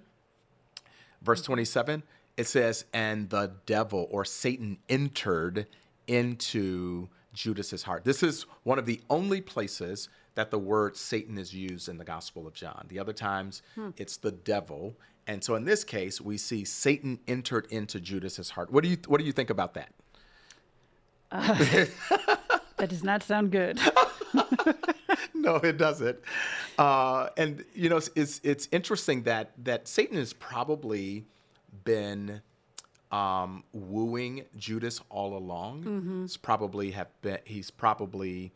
verse 1.23 1.42
27 1.42 2.02
it 2.37 2.47
says 2.47 2.85
and 2.92 3.30
the 3.30 3.50
devil 3.66 4.06
or 4.11 4.25
satan 4.25 4.78
entered 4.88 5.66
into 6.06 7.09
judas's 7.35 7.83
heart. 7.83 8.04
This 8.04 8.23
is 8.23 8.47
one 8.62 8.78
of 8.78 8.87
the 8.87 9.00
only 9.11 9.40
places 9.40 10.09
that 10.35 10.50
the 10.50 10.59
word 10.59 10.97
satan 10.97 11.38
is 11.38 11.55
used 11.55 11.88
in 11.88 11.99
the 11.99 12.05
gospel 12.05 12.47
of 12.47 12.55
john 12.55 12.87
the 12.88 12.99
other 12.99 13.12
times 13.12 13.62
it's 13.97 14.17
the 14.17 14.33
devil 14.33 14.95
and 15.26 15.43
so 15.43 15.55
in 15.55 15.64
this 15.64 15.85
case 15.85 16.21
we 16.21 16.37
see 16.37 16.64
satan 16.64 17.19
entered 17.26 17.67
into 17.71 18.00
judas's 18.00 18.50
heart 18.50 18.73
what 18.73 18.83
do 18.83 18.91
you 18.91 18.97
what 19.07 19.19
do 19.19 19.25
you 19.25 19.33
think 19.33 19.50
about 19.50 19.75
that 19.75 19.93
That 22.76 22.91
does 22.91 23.05
not 23.05 23.23
sound 23.23 23.50
good. 23.53 23.79
no, 25.35 25.57
it 25.57 25.79
doesn't. 25.79 26.19
Uh, 26.76 27.29
and 27.37 27.64
you 27.73 27.88
know, 27.88 27.97
it's, 27.99 28.11
it's 28.17 28.41
it's 28.43 28.69
interesting 28.73 29.23
that 29.23 29.53
that 29.64 29.87
Satan 29.87 30.17
has 30.17 30.33
probably 30.33 31.25
been 31.85 32.43
um, 33.12 33.62
wooing 33.73 34.45
Judas 34.57 35.00
all 35.09 35.37
along. 35.37 36.23
He's 36.23 36.37
probably 36.37 36.91
have 36.91 37.09
been. 37.23 37.38
He's 37.45 37.71
probably 37.71 38.53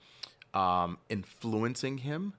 um, 0.54 0.98
influencing 1.08 1.98
him, 1.98 2.32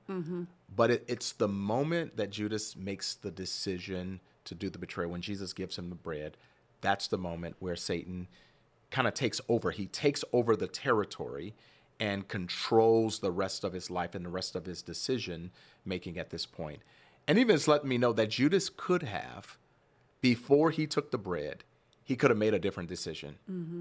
but 0.75 0.91
it, 0.91 1.05
it's 1.07 1.31
the 1.31 1.47
moment 1.47 2.17
that 2.17 2.29
Judas 2.31 2.75
makes 2.75 3.15
the 3.15 3.31
decision 3.31 4.19
to 4.45 4.55
do 4.55 4.69
the 4.69 4.79
betrayal. 4.79 5.11
When 5.11 5.21
Jesus 5.21 5.53
gives 5.53 5.77
him 5.77 5.89
the 5.89 5.95
bread, 5.95 6.37
that's 6.81 7.07
the 7.07 7.17
moment 7.17 7.55
where 7.59 7.75
Satan 7.75 8.27
kind 8.89 9.07
of 9.07 9.13
takes 9.13 9.39
over. 9.47 9.71
He 9.71 9.85
takes 9.85 10.23
over 10.33 10.55
the 10.55 10.67
territory 10.67 11.53
and 11.99 12.27
controls 12.27 13.19
the 13.19 13.31
rest 13.31 13.63
of 13.63 13.73
his 13.73 13.91
life 13.91 14.15
and 14.15 14.25
the 14.25 14.29
rest 14.29 14.55
of 14.55 14.65
his 14.65 14.81
decision 14.81 15.51
making 15.85 16.17
at 16.17 16.29
this 16.29 16.45
point. 16.45 16.79
And 17.27 17.37
even 17.37 17.55
it's 17.55 17.67
letting 17.67 17.89
me 17.89 17.97
know 17.97 18.13
that 18.13 18.29
Judas 18.31 18.69
could 18.75 19.03
have, 19.03 19.57
before 20.21 20.71
he 20.71 20.87
took 20.87 21.11
the 21.11 21.17
bread, 21.17 21.63
he 22.03 22.15
could 22.15 22.31
have 22.31 22.39
made 22.39 22.55
a 22.55 22.59
different 22.59 22.89
decision. 22.89 23.35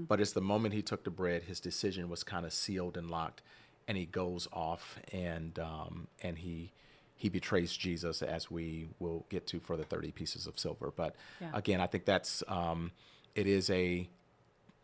But 0.07 0.21
it's 0.21 0.33
the 0.33 0.41
moment 0.41 0.75
he 0.75 0.83
took 0.83 1.03
the 1.03 1.09
bread, 1.09 1.43
his 1.43 1.59
decision 1.59 2.09
was 2.09 2.23
kind 2.23 2.45
of 2.45 2.53
sealed 2.53 2.95
and 2.95 3.09
locked, 3.09 3.41
and 3.89 3.97
he 3.97 4.05
goes 4.05 4.47
off 4.53 4.97
and 5.11 5.59
um, 5.59 6.07
and 6.23 6.37
he 6.37 6.71
he 7.17 7.27
betrays 7.27 7.75
Jesus, 7.75 8.21
as 8.21 8.49
we 8.49 8.87
will 8.99 9.25
get 9.27 9.45
to 9.47 9.59
for 9.59 9.75
the 9.75 9.83
thirty 9.83 10.11
pieces 10.11 10.47
of 10.47 10.57
silver. 10.57 10.93
But 10.95 11.15
Yeah. 11.41 11.49
again, 11.53 11.81
I 11.81 11.87
think 11.87 12.05
that's 12.05 12.41
um, 12.47 12.91
it 13.35 13.47
is 13.47 13.69
a 13.69 14.07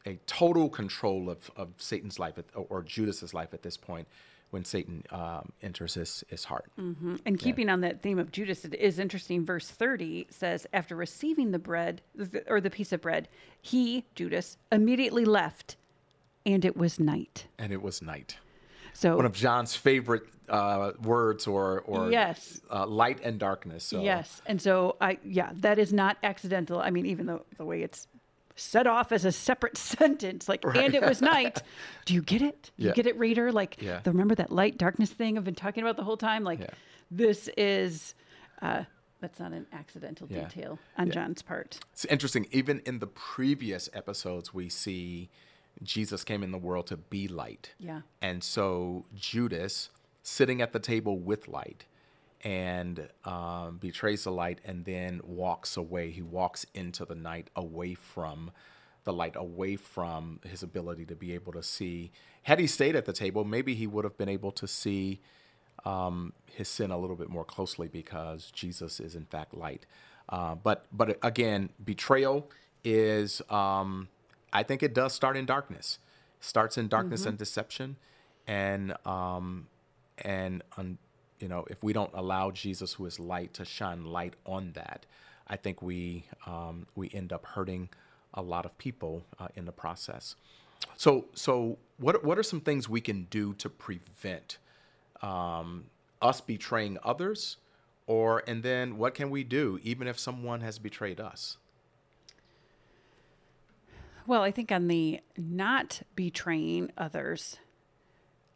a 0.07 0.19
total 0.27 0.69
control 0.69 1.29
of, 1.29 1.49
of 1.55 1.69
Satan's 1.77 2.19
life 2.19 2.37
at, 2.37 2.45
or 2.53 2.83
Judas's 2.83 3.33
life 3.33 3.53
at 3.55 3.63
this 3.63 3.75
point 3.77 4.07
when 4.51 4.63
Satan 4.63 5.03
um, 5.09 5.51
enters 5.63 5.95
his, 5.95 6.23
his 6.29 6.43
heart. 6.45 6.71
And 6.77 7.39
keeping 7.39 7.69
on 7.69 7.81
that 7.81 8.03
theme 8.03 8.19
of 8.19 8.31
Judas, 8.31 8.63
it 8.65 8.75
is 8.75 8.99
interesting. 8.99 9.43
Verse 9.43 9.67
30 9.67 10.27
says, 10.29 10.67
After 10.73 10.95
receiving 10.95 11.49
the 11.51 11.57
bread, 11.59 12.01
th- 12.17 12.43
or 12.47 12.61
the 12.61 12.69
piece 12.69 12.91
of 12.93 13.01
bread, 13.01 13.27
he, 13.59 14.05
Judas, 14.13 14.57
immediately 14.71 15.25
left, 15.25 15.75
and 16.45 16.63
it 16.63 16.77
was 16.77 16.99
night. 16.99 17.47
And 17.57 17.73
it 17.73 17.81
was 17.81 18.03
night. 18.03 18.37
So, 18.95 19.17
One 19.17 19.25
of 19.25 19.33
John's 19.33 19.75
favorite 19.75 20.23
uh, 20.47 20.91
words 21.03 21.47
or, 21.47 21.81
or 21.81 22.09
Yes. 22.11 22.61
uh, 22.71 22.85
light 22.87 23.19
and 23.23 23.37
darkness. 23.37 23.83
So, 23.83 24.01
yes. 24.01 24.41
And 24.45 24.61
so, 24.61 24.95
I, 25.01 25.17
yeah, 25.25 25.51
that 25.55 25.77
is 25.79 25.91
not 25.91 26.17
accidental. 26.23 26.79
I 26.79 26.91
mean, 26.91 27.05
even 27.05 27.25
though 27.25 27.45
the 27.57 27.65
way 27.65 27.81
it's 27.81 28.07
set 28.55 28.87
off 28.87 29.11
as 29.11 29.25
a 29.25 29.33
separate 29.33 29.75
sentence, 29.93 30.47
like, 30.47 30.63
and 30.63 30.95
it 30.95 31.01
was 31.01 31.21
night. 31.21 31.61
Do 32.05 32.13
you 32.13 32.21
get 32.21 32.41
it? 32.41 32.71
Yeah. 32.77 32.89
You 32.89 32.93
get 32.93 33.05
it, 33.05 33.17
reader? 33.19 33.51
Like, 33.51 33.81
Yeah. 33.81 33.99
the, 34.01 34.11
remember 34.11 34.33
that 34.35 34.49
light 34.49 34.77
darkness 34.77 35.09
thing 35.11 35.37
I've 35.37 35.43
been 35.43 35.55
talking 35.55 35.83
about 35.83 35.97
the 35.97 36.03
whole 36.05 36.15
time? 36.17 36.45
Like, 36.45 36.59
Yeah. 36.61 36.67
this 37.11 37.49
is, 37.57 38.15
uh, 38.61 38.83
that's 39.19 39.39
not 39.41 39.51
an 39.51 39.65
accidental 39.73 40.25
detail 40.27 40.79
on 40.97 41.11
John's 41.11 41.41
part. 41.41 41.79
It's 41.91 42.05
interesting. 42.05 42.47
Even 42.51 42.79
in 42.85 42.99
the 42.99 43.07
previous 43.07 43.89
episodes, 43.93 44.53
we 44.53 44.69
see 44.69 45.29
Jesus 45.83 46.23
came 46.23 46.43
in 46.43 46.51
the 46.51 46.57
world 46.57 46.87
to 46.87 46.97
be 46.97 47.27
light. 47.27 47.73
Yeah. 47.79 48.01
And 48.21 48.43
so 48.43 49.05
Judas 49.15 49.89
sitting 50.23 50.61
at 50.61 50.73
the 50.73 50.79
table 50.79 51.17
with 51.17 51.47
light 51.47 51.85
and 52.41 53.09
um, 53.23 53.77
betrays 53.77 54.23
the 54.23 54.31
light 54.31 54.59
and 54.65 54.85
then 54.85 55.21
walks 55.23 55.75
away. 55.77 56.11
He 56.11 56.21
walks 56.21 56.65
into 56.73 57.05
the 57.05 57.15
night 57.15 57.49
away 57.55 57.95
from 57.95 58.51
the 59.03 59.13
light, 59.13 59.35
away 59.35 59.75
from 59.75 60.39
his 60.43 60.63
ability 60.63 61.05
to 61.05 61.15
be 61.15 61.33
able 61.33 61.53
to 61.53 61.63
see. 61.63 62.11
Had 62.43 62.59
he 62.59 62.67
stayed 62.67 62.95
at 62.95 63.05
the 63.05 63.13
table, 63.13 63.43
maybe 63.43 63.75
he 63.75 63.87
would 63.87 64.03
have 64.03 64.17
been 64.17 64.29
able 64.29 64.51
to 64.53 64.67
see 64.67 65.21
um, 65.85 66.33
his 66.45 66.67
sin 66.67 66.91
a 66.91 66.97
little 66.97 67.15
bit 67.15 67.29
more 67.29 67.45
closely 67.45 67.87
because 67.87 68.51
Jesus 68.51 68.99
is 68.99 69.15
in 69.15 69.25
fact 69.25 69.53
light. 69.53 69.85
Uh, 70.29 70.55
but 70.55 70.85
but 70.91 71.17
again, 71.23 71.69
betrayal 71.83 72.49
is 72.83 73.41
um, 73.49 74.07
I 74.55 74.63
think 74.63 74.81
it 74.81 74.93
does 74.93 75.11
start 75.13 75.35
in 75.35 75.45
darkness. 75.45 75.99
Starts 76.39 76.77
in 76.77 76.87
darkness 76.87 77.25
and 77.25 77.37
deception, 77.37 77.97
and 78.47 78.95
um, 79.05 79.67
and 80.19 80.63
um, 80.77 80.97
you 81.39 81.47
know 81.47 81.65
if 81.69 81.83
we 81.83 81.91
don't 81.91 82.11
allow 82.13 82.51
Jesus, 82.51 82.93
who 82.93 83.05
is 83.05 83.19
light, 83.19 83.53
to 83.55 83.65
shine 83.65 84.05
light 84.05 84.35
on 84.45 84.71
that, 84.73 85.05
I 85.47 85.55
think 85.57 85.81
we 85.81 86.27
um, 86.45 86.87
we 86.95 87.09
end 87.13 87.33
up 87.33 87.45
hurting 87.45 87.89
a 88.33 88.41
lot 88.41 88.65
of 88.65 88.77
people 88.77 89.23
uh, 89.39 89.47
in 89.55 89.65
the 89.65 89.71
process. 89.71 90.35
So 90.95 91.25
so 91.33 91.77
what 91.97 92.23
what 92.23 92.37
are 92.37 92.43
some 92.43 92.61
things 92.61 92.87
we 92.87 93.01
can 93.01 93.23
do 93.29 93.53
to 93.55 93.69
prevent 93.69 94.57
um, 95.21 95.85
us 96.21 96.41
betraying 96.41 96.97
others, 97.03 97.57
or 98.07 98.43
and 98.47 98.61
then 98.61 98.97
what 98.97 99.15
can 99.15 99.29
we 99.31 99.43
do 99.43 99.79
even 99.83 100.07
if 100.07 100.19
someone 100.19 100.61
has 100.61 100.79
betrayed 100.79 101.19
us? 101.19 101.57
Well, 104.27 104.41
I 104.41 104.51
think 104.51 104.71
on 104.71 104.87
the 104.87 105.19
not 105.37 106.01
betraying 106.15 106.91
others, 106.97 107.57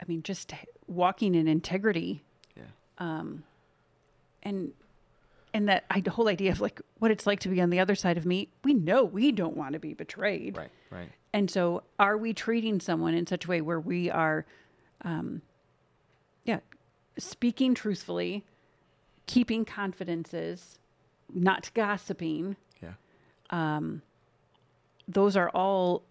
I 0.02 0.06
mean, 0.08 0.24
just 0.24 0.54
walking 0.88 1.36
in 1.36 1.48
integrity 1.48 2.24
Yeah. 2.56 2.64
and 4.44 4.74
and 5.52 5.68
that 5.68 5.84
I, 5.90 6.00
the 6.02 6.12
whole 6.12 6.28
idea 6.28 6.52
of 6.52 6.62
like 6.62 6.80
what 7.00 7.10
it's 7.12 7.26
like 7.26 7.40
to 7.42 7.50
be 7.50 7.60
on 7.60 7.70
the 7.72 7.80
other 7.80 7.96
side 7.96 8.18
of 8.18 8.26
me. 8.26 8.50
We 8.64 8.74
know 8.76 9.04
we 9.04 9.32
don't 9.32 9.58
want 9.58 9.74
to 9.74 9.80
be 9.80 9.94
betrayed, 9.96 10.56
Right. 10.58 10.70
Right. 10.92 11.10
and 11.34 11.50
so 11.50 11.84
are 11.98 12.18
we 12.18 12.34
treating 12.34 12.80
someone 12.80 13.14
in 13.16 13.26
such 13.26 13.46
a 13.46 13.48
way 13.48 13.62
where 13.62 13.80
we 13.80 14.12
are, 14.12 14.46
um, 15.02 15.42
yeah, 16.46 16.60
speaking 17.18 17.74
truthfully, 17.74 18.46
keeping 19.26 19.66
confidences, 19.66 20.78
not 21.34 21.72
gossiping. 21.74 22.56
Yeah. 22.82 22.94
Those 25.10 25.36
are 25.36 25.50
all 25.50 26.04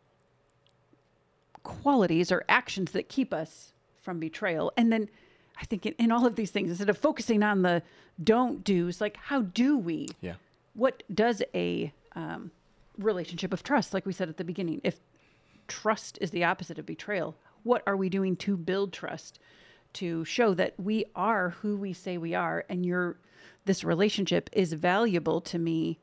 qualities 1.63 2.33
or 2.33 2.45
actions 2.49 2.91
that 2.93 3.09
keep 3.09 3.33
us 3.33 3.73
from 4.01 4.19
betrayal. 4.19 4.73
And 4.77 4.93
then 4.93 5.09
I 5.61 5.65
think 5.65 5.87
in, 5.87 5.95
in 5.99 6.13
all 6.13 6.27
of 6.27 6.37
these 6.37 6.51
things, 6.51 6.71
instead 6.71 6.91
of 6.91 6.99
focusing 6.99 7.43
on 7.43 7.63
the 7.63 7.83
don't 8.23 8.65
do's, 8.65 9.01
like 9.01 9.17
how 9.17 9.43
do 9.43 9.79
we? 9.79 10.09
Yeah. 10.21 10.35
What 10.75 11.03
does 11.15 11.43
a 11.55 11.93
um, 12.15 12.51
relationship 12.97 13.53
of 13.53 13.63
trust, 13.63 13.95
like 13.95 14.07
we 14.07 14.13
said 14.13 14.29
at 14.29 14.37
the 14.37 14.45
beginning, 14.45 14.81
if 14.83 14.99
trust 15.69 16.19
is 16.21 16.31
the 16.31 16.45
opposite 16.45 16.79
of 16.79 16.87
betrayal, 16.87 17.37
what 17.63 17.83
are 17.87 17.97
we 17.97 18.09
doing 18.09 18.37
to 18.37 18.57
build 18.57 18.93
trust? 18.93 19.39
To 19.95 20.25
show 20.25 20.55
that 20.55 20.75
we 20.79 21.07
are 21.17 21.51
who 21.51 21.77
we 21.77 21.93
say 21.93 22.19
we 22.19 22.35
are, 22.35 22.65
and 22.69 22.85
your 22.85 23.17
this 23.65 23.85
relationship 23.85 24.51
is 24.53 24.73
valuable 24.75 25.41
to 25.43 25.59
me 25.59 25.99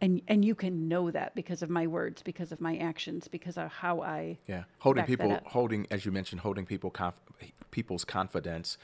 and 0.00 0.22
and 0.28 0.44
you 0.44 0.54
can 0.54 0.88
know 0.88 1.10
that 1.10 1.34
because 1.34 1.62
of 1.62 1.70
my 1.70 1.86
words 1.86 2.22
because 2.22 2.52
of 2.52 2.60
my 2.60 2.76
actions 2.76 3.28
because 3.28 3.56
of 3.58 3.68
how 3.70 4.00
i 4.00 4.36
Yeah, 4.46 4.64
holding 4.78 5.04
people, 5.04 5.38
holding 5.44 5.86
as 5.90 6.04
you 6.04 6.12
mentioned, 6.12 6.40
holding 6.40 6.66
people 6.66 6.90
conf- 6.90 7.14
people's 7.70 8.04
confidence, 8.04 8.78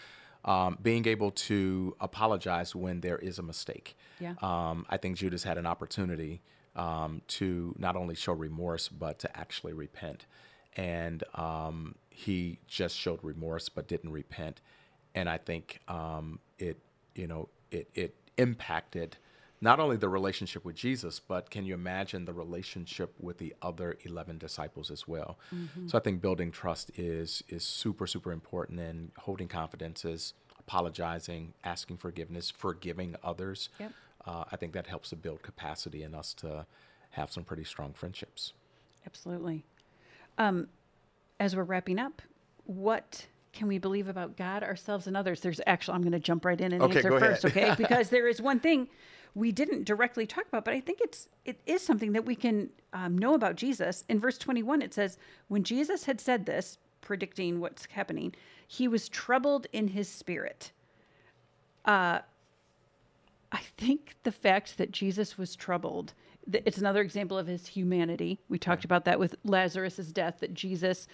um, 0.45 0.79
being 0.83 1.07
able 1.07 1.31
to 1.31 1.97
apologize 2.01 2.75
when 2.75 3.01
there 3.01 3.19
is 3.19 3.39
a 3.39 3.43
mistake. 3.43 3.97
Yeah. 4.21 4.35
Um, 4.41 4.87
I 4.89 4.97
think 4.97 5.17
Judas 5.17 5.43
had 5.43 5.59
an 5.59 5.67
opportunity 5.67 6.43
um, 6.75 7.23
to 7.29 7.75
not 7.79 7.97
only 7.97 8.15
show 8.15 8.33
remorse 8.33 8.89
but 8.89 9.19
to 9.21 9.37
actually 9.37 9.73
repent, 9.73 10.27
and 10.77 11.25
um, 11.35 11.95
he 12.11 12.59
just 12.67 12.97
showed 12.97 13.21
remorse 13.23 13.69
but 13.69 13.89
didn't 13.89 14.13
repent, 14.13 14.61
and 15.15 15.29
I 15.29 15.39
think 15.39 15.81
um, 15.89 16.39
it, 16.59 16.79
you 17.15 17.27
know, 17.27 17.49
it 17.71 17.89
it 17.95 18.15
impacted 18.37 19.17
not 19.71 19.79
only 19.85 19.97
the 19.97 20.09
relationship 20.21 20.63
with 20.65 20.77
Jesus, 20.77 21.15
but 21.33 21.43
can 21.55 21.63
you 21.69 21.75
imagine 21.75 22.21
the 22.25 22.33
relationship 22.45 23.11
with 23.27 23.37
the 23.39 23.53
other 23.61 23.89
11 24.05 24.39
disciples 24.39 24.91
as 24.97 25.03
well? 25.09 25.31
So 25.89 25.99
I 25.99 26.01
think 26.01 26.21
building 26.27 26.51
trust 26.61 26.87
is 26.97 27.43
is 27.57 27.65
super 27.65 28.07
super 28.15 28.31
important 28.33 28.79
and 28.89 28.99
holding 29.27 29.49
confidences, 29.49 30.21
apologizing, 30.59 31.43
asking 31.65 31.97
forgiveness, 31.99 32.51
forgiving 32.51 33.17
others. 33.23 33.69
Yep. 33.81 33.93
Uh, 34.27 34.45
I 34.53 34.57
think 34.57 34.73
that 34.73 34.87
helps 34.87 35.09
to 35.11 35.17
build 35.17 35.43
capacity 35.43 36.03
in 36.03 36.15
us 36.15 36.35
to 36.43 36.67
have 37.11 37.29
some 37.33 37.45
pretty 37.45 37.65
strong 37.65 37.93
friendships. 38.01 38.53
absolutely 39.07 39.59
um 40.39 40.57
as 41.45 41.51
we're 41.57 41.63
wrapping 41.73 41.99
up 42.07 42.21
what 42.65 43.27
can 43.53 43.67
we 43.69 43.79
believe 43.79 44.09
about 44.15 44.37
god 44.37 44.61
ourselves 44.71 45.07
and 45.07 45.17
others 45.17 45.41
there's 45.41 45.61
actually 45.67 45.95
i'm 45.97 46.03
going 46.03 46.13
to 46.21 46.27
jump 46.31 46.45
right 46.45 46.61
in 46.61 46.73
and 46.75 46.83
Okay, 46.83 46.97
answer 46.99 47.19
first 47.19 47.45
ahead. 47.45 47.71
okay 47.71 47.75
because 47.83 48.07
there 48.11 48.29
is 48.29 48.39
one 48.43 48.61
thing 48.61 48.89
we 49.35 49.53
didn't 49.53 49.85
directly 49.85 50.27
talk 50.27 50.47
about 50.49 50.65
but 50.65 50.75
i 50.75 50.81
think 50.81 51.01
it's 51.03 51.29
it 51.45 51.61
is 51.67 51.83
something 51.83 52.13
that 52.13 52.25
we 52.27 52.35
can 52.35 52.71
um, 52.93 53.17
know 53.19 53.35
about 53.35 53.57
jesus 53.57 54.05
in 54.09 54.21
verse 54.21 54.39
21 54.39 54.83
it 54.83 54.95
says 54.95 55.19
when 55.49 55.65
jesus 55.65 56.05
had 56.05 56.21
said 56.21 56.47
this 56.47 56.79
predicting 57.01 57.61
what's 57.61 57.87
happening 57.93 58.35
he 58.69 58.89
was 58.89 59.09
troubled 59.09 59.67
in 59.73 59.89
his 59.89 60.09
spirit 60.09 60.73
Uh, 61.87 62.21
I 63.53 63.61
think 63.79 64.17
the 64.25 64.33
fact 64.33 64.79
that 64.79 64.93
Jesus 64.93 65.39
was 65.39 65.57
troubled, 65.57 66.15
it's 66.53 66.79
another 66.79 67.03
example 67.03 67.39
of 67.39 67.47
his 67.49 67.67
humanity. 67.67 68.41
We 68.49 68.59
talked 68.59 68.85
about 68.85 69.07
that 69.07 69.19
with 69.19 69.37
Lazarus's 69.45 70.13
death, 70.13 70.39
that 70.41 70.55
Jesus 70.55 71.09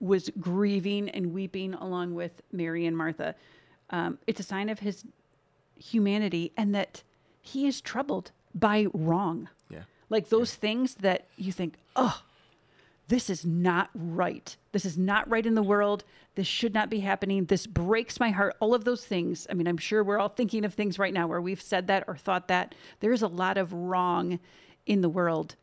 was 0.00 0.30
grieving 0.40 1.10
and 1.10 1.34
weeping 1.34 1.74
along 1.74 2.14
with 2.14 2.42
Mary 2.52 2.86
and 2.86 2.96
Martha. 2.96 3.34
Um, 3.90 4.18
it's 4.26 4.40
a 4.40 4.44
sign 4.44 4.68
of 4.70 4.80
his 4.80 5.04
humanity 5.76 6.52
and 6.56 6.74
that 6.74 7.02
he 7.44 7.66
is 7.66 7.80
troubled 7.80 8.32
by 8.54 8.86
wrong. 8.94 9.48
Yeah. 9.68 9.80
Like 10.08 10.30
those 10.30 10.54
things 10.54 10.94
that 10.96 11.26
you 11.36 11.52
think, 11.52 11.74
oh, 11.94 12.22
this 13.08 13.28
is 13.28 13.44
not 13.44 13.90
right. 13.94 14.56
This 14.72 14.84
is 14.86 14.96
not 14.96 15.28
right 15.28 15.44
in 15.44 15.54
the 15.54 15.62
world. 15.62 16.04
This 16.36 16.46
should 16.46 16.72
not 16.72 16.88
be 16.88 17.00
happening. 17.00 17.44
This 17.44 17.66
breaks 17.66 18.18
my 18.18 18.30
heart. 18.30 18.56
All 18.60 18.74
of 18.74 18.84
those 18.84 19.04
things. 19.04 19.46
I 19.50 19.54
mean, 19.54 19.66
I'm 19.66 19.76
sure 19.76 20.02
we're 20.02 20.18
all 20.18 20.30
thinking 20.30 20.64
of 20.64 20.72
things 20.72 20.98
right 20.98 21.12
now 21.12 21.26
where 21.26 21.40
we've 21.40 21.60
said 21.60 21.86
that 21.88 22.04
or 22.08 22.16
thought 22.16 22.48
that. 22.48 22.74
There's 23.00 23.22
a 23.22 23.28
lot 23.28 23.58
of 23.58 23.72
wrong 23.72 24.40
in 24.86 25.02
the 25.02 25.08
world. 25.08 25.54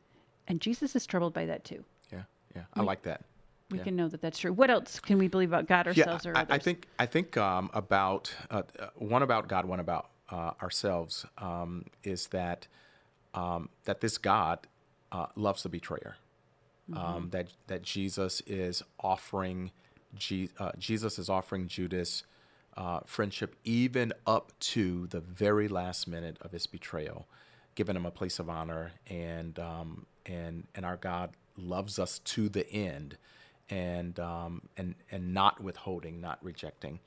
And 0.48 0.62
Jesus 0.62 0.96
is 0.96 1.06
troubled 1.08 1.34
by 1.34 1.46
that 1.48 1.64
too. 1.64 1.84
Yeah, 2.12 2.24
yeah, 2.56 2.64
I 2.76 2.82
like 2.82 3.02
that. 3.04 3.26
We 3.72 3.80
Yeah. 3.80 3.86
can 3.86 3.96
know 3.96 4.08
that 4.10 4.22
that's 4.22 4.38
true. 4.38 4.54
What 4.54 4.70
else 4.70 5.00
can 5.00 5.18
we 5.18 5.28
believe 5.28 5.50
about 5.50 5.66
God 5.68 5.88
ourselves 5.88 6.26
or 6.26 6.36
I, 6.38 6.42
others? 6.42 6.54
I 6.54 6.58
think 6.60 6.88
I 7.00 7.06
think 7.06 7.38
um, 7.38 7.70
about 7.74 8.34
uh, 8.50 8.64
uh, 8.80 8.88
one 8.96 9.24
about 9.24 9.48
God, 9.48 9.66
one 9.66 9.80
about 9.80 10.10
uh, 10.32 10.52
ourselves 10.62 11.26
um, 11.38 11.86
is 12.04 12.28
that 12.28 12.68
um, 13.34 13.70
that 13.86 14.02
this 14.02 14.18
God 14.18 14.68
uh, 15.12 15.28
loves 15.36 15.64
the 15.64 15.70
betrayer. 15.70 16.16
Um, 16.94 17.30
that 17.32 17.48
that 17.68 17.84
Jesus 17.84 18.42
is 18.48 18.84
offering 19.00 19.72
Je- 20.16 20.50
uh, 20.60 20.72
Jesus 20.78 21.18
is 21.18 21.30
offering 21.30 21.68
Judas 21.68 22.24
uh, 22.76 23.02
friendship 23.06 23.56
even 23.64 24.14
up 24.26 24.52
to 24.60 25.08
the 25.08 25.20
very 25.20 25.68
last 25.68 26.08
minute 26.08 26.38
of 26.42 26.52
his 26.52 26.68
betrayal, 26.68 27.28
giving 27.76 27.96
him 27.96 28.06
a 28.06 28.12
place 28.12 28.40
of 28.40 28.50
honor, 28.50 28.92
and 29.08 29.58
um, 29.60 30.06
and 30.26 30.68
and 30.76 30.86
our 30.86 30.98
God 30.98 31.32
loves 31.58 32.00
us 32.00 32.20
to 32.20 32.50
the 32.50 32.70
end, 32.72 33.18
and 33.70 34.20
um, 34.20 34.64
and 34.78 34.96
and 35.12 35.34
not 35.34 35.62
withholding, 35.62 36.20
not 36.20 36.44
rejecting. 36.44 37.00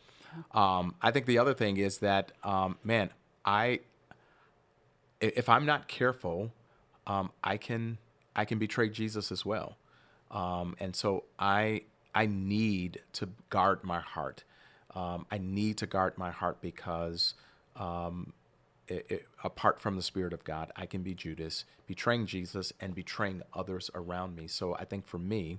Um, 0.53 0.95
I 1.03 1.11
think 1.11 1.27
the 1.27 1.39
other 1.39 1.55
thing 1.55 1.77
is 1.77 1.99
that 1.99 2.33
um, 2.43 2.79
man, 2.85 3.11
I 3.45 3.81
if 5.21 5.49
I'm 5.49 5.67
not 5.67 5.89
careful, 5.89 6.53
um, 7.07 7.31
I 7.43 7.57
can 7.57 7.99
I 8.37 8.45
can 8.45 8.59
betray 8.59 8.89
Jesus 8.89 9.31
as 9.33 9.45
well, 9.45 9.77
um, 10.31 10.77
and 10.81 10.95
so 10.95 11.25
I 11.39 11.83
I 12.15 12.27
need 12.27 13.01
to 13.15 13.29
guard 13.51 13.85
my 13.85 14.01
heart. 14.01 14.45
Um, 14.95 15.27
I 15.31 15.39
need 15.39 15.79
to 15.79 15.87
guard 15.87 16.17
my 16.17 16.31
heart 16.31 16.61
because 16.61 17.35
um, 17.77 18.33
it, 18.87 19.07
it, 19.09 19.27
apart 19.43 19.81
from 19.81 19.97
the 19.97 20.03
Spirit 20.03 20.33
of 20.33 20.45
God, 20.45 20.71
I 20.77 20.87
can 20.87 21.03
be 21.03 21.15
Judas, 21.15 21.65
betraying 21.87 22.27
Jesus 22.27 22.73
and 22.81 22.95
betraying 22.95 23.43
others 23.53 23.91
around 23.95 24.37
me. 24.37 24.47
So 24.47 24.75
I 24.77 24.85
think 24.85 25.07
for 25.07 25.19
me, 25.19 25.59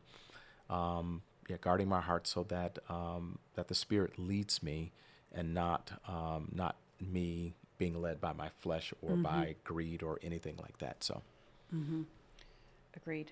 um, 0.69 1.21
yeah, 1.47 1.57
guarding 1.61 1.87
my 1.87 2.01
heart 2.01 2.27
so 2.27 2.43
that 2.43 2.79
um, 2.89 3.39
that 3.55 3.67
the 3.67 3.75
Spirit 3.75 4.17
leads 4.17 4.63
me 4.63 4.91
and 5.33 5.53
not 5.53 5.91
um, 6.07 6.49
not 6.53 6.75
me 6.99 7.53
being 7.77 8.01
led 8.01 8.21
by 8.21 8.33
my 8.33 8.49
flesh 8.59 8.93
or 9.01 9.17
by 9.17 9.55
greed 9.65 10.01
or 10.01 10.17
anything 10.23 10.55
like 10.61 10.77
that. 10.77 11.03
So 11.03 11.21
mm-hmm. 11.73 12.03
Agreed. 12.95 13.31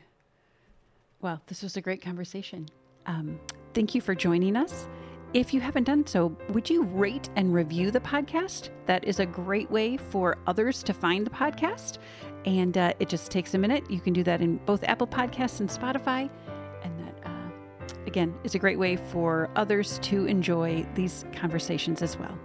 Well, 1.21 1.41
this 1.47 1.63
was 1.63 1.77
a 1.77 1.81
great 1.81 2.01
conversation. 2.01 2.67
Um, 3.05 3.39
thank 3.73 3.95
you 3.95 4.01
for 4.01 4.13
joining 4.13 4.55
us. 4.55 4.87
If 5.33 5.53
you 5.53 5.61
haven't 5.61 5.85
done 5.85 6.05
so, 6.05 6.35
would 6.49 6.69
you 6.69 6.83
rate 6.83 7.29
and 7.35 7.53
review 7.53 7.89
the 7.89 7.99
podcast? 7.99 8.69
That 8.85 9.03
is 9.05 9.19
a 9.19 9.25
great 9.25 9.71
way 9.71 9.97
for 9.97 10.37
others 10.45 10.83
to 10.83 10.93
find 10.93 11.25
the 11.25 11.31
podcast. 11.31 11.97
And 12.45 12.77
uh, 12.77 12.93
it 12.99 13.09
just 13.09 13.31
takes 13.31 13.53
a 13.53 13.57
minute. 13.57 13.89
You 13.89 13.99
can 13.99 14.13
do 14.13 14.23
that 14.23 14.41
in 14.41 14.57
both 14.65 14.83
Apple 14.83 15.07
Podcasts 15.07 15.59
and 15.59 15.69
Spotify. 15.69 16.29
Again, 18.05 18.33
is 18.43 18.55
a 18.55 18.59
great 18.59 18.77
way 18.77 18.95
for 18.95 19.49
others 19.55 19.99
to 20.03 20.25
enjoy 20.25 20.85
these 20.95 21.25
conversations 21.35 22.01
as 22.01 22.17
well. 22.17 22.37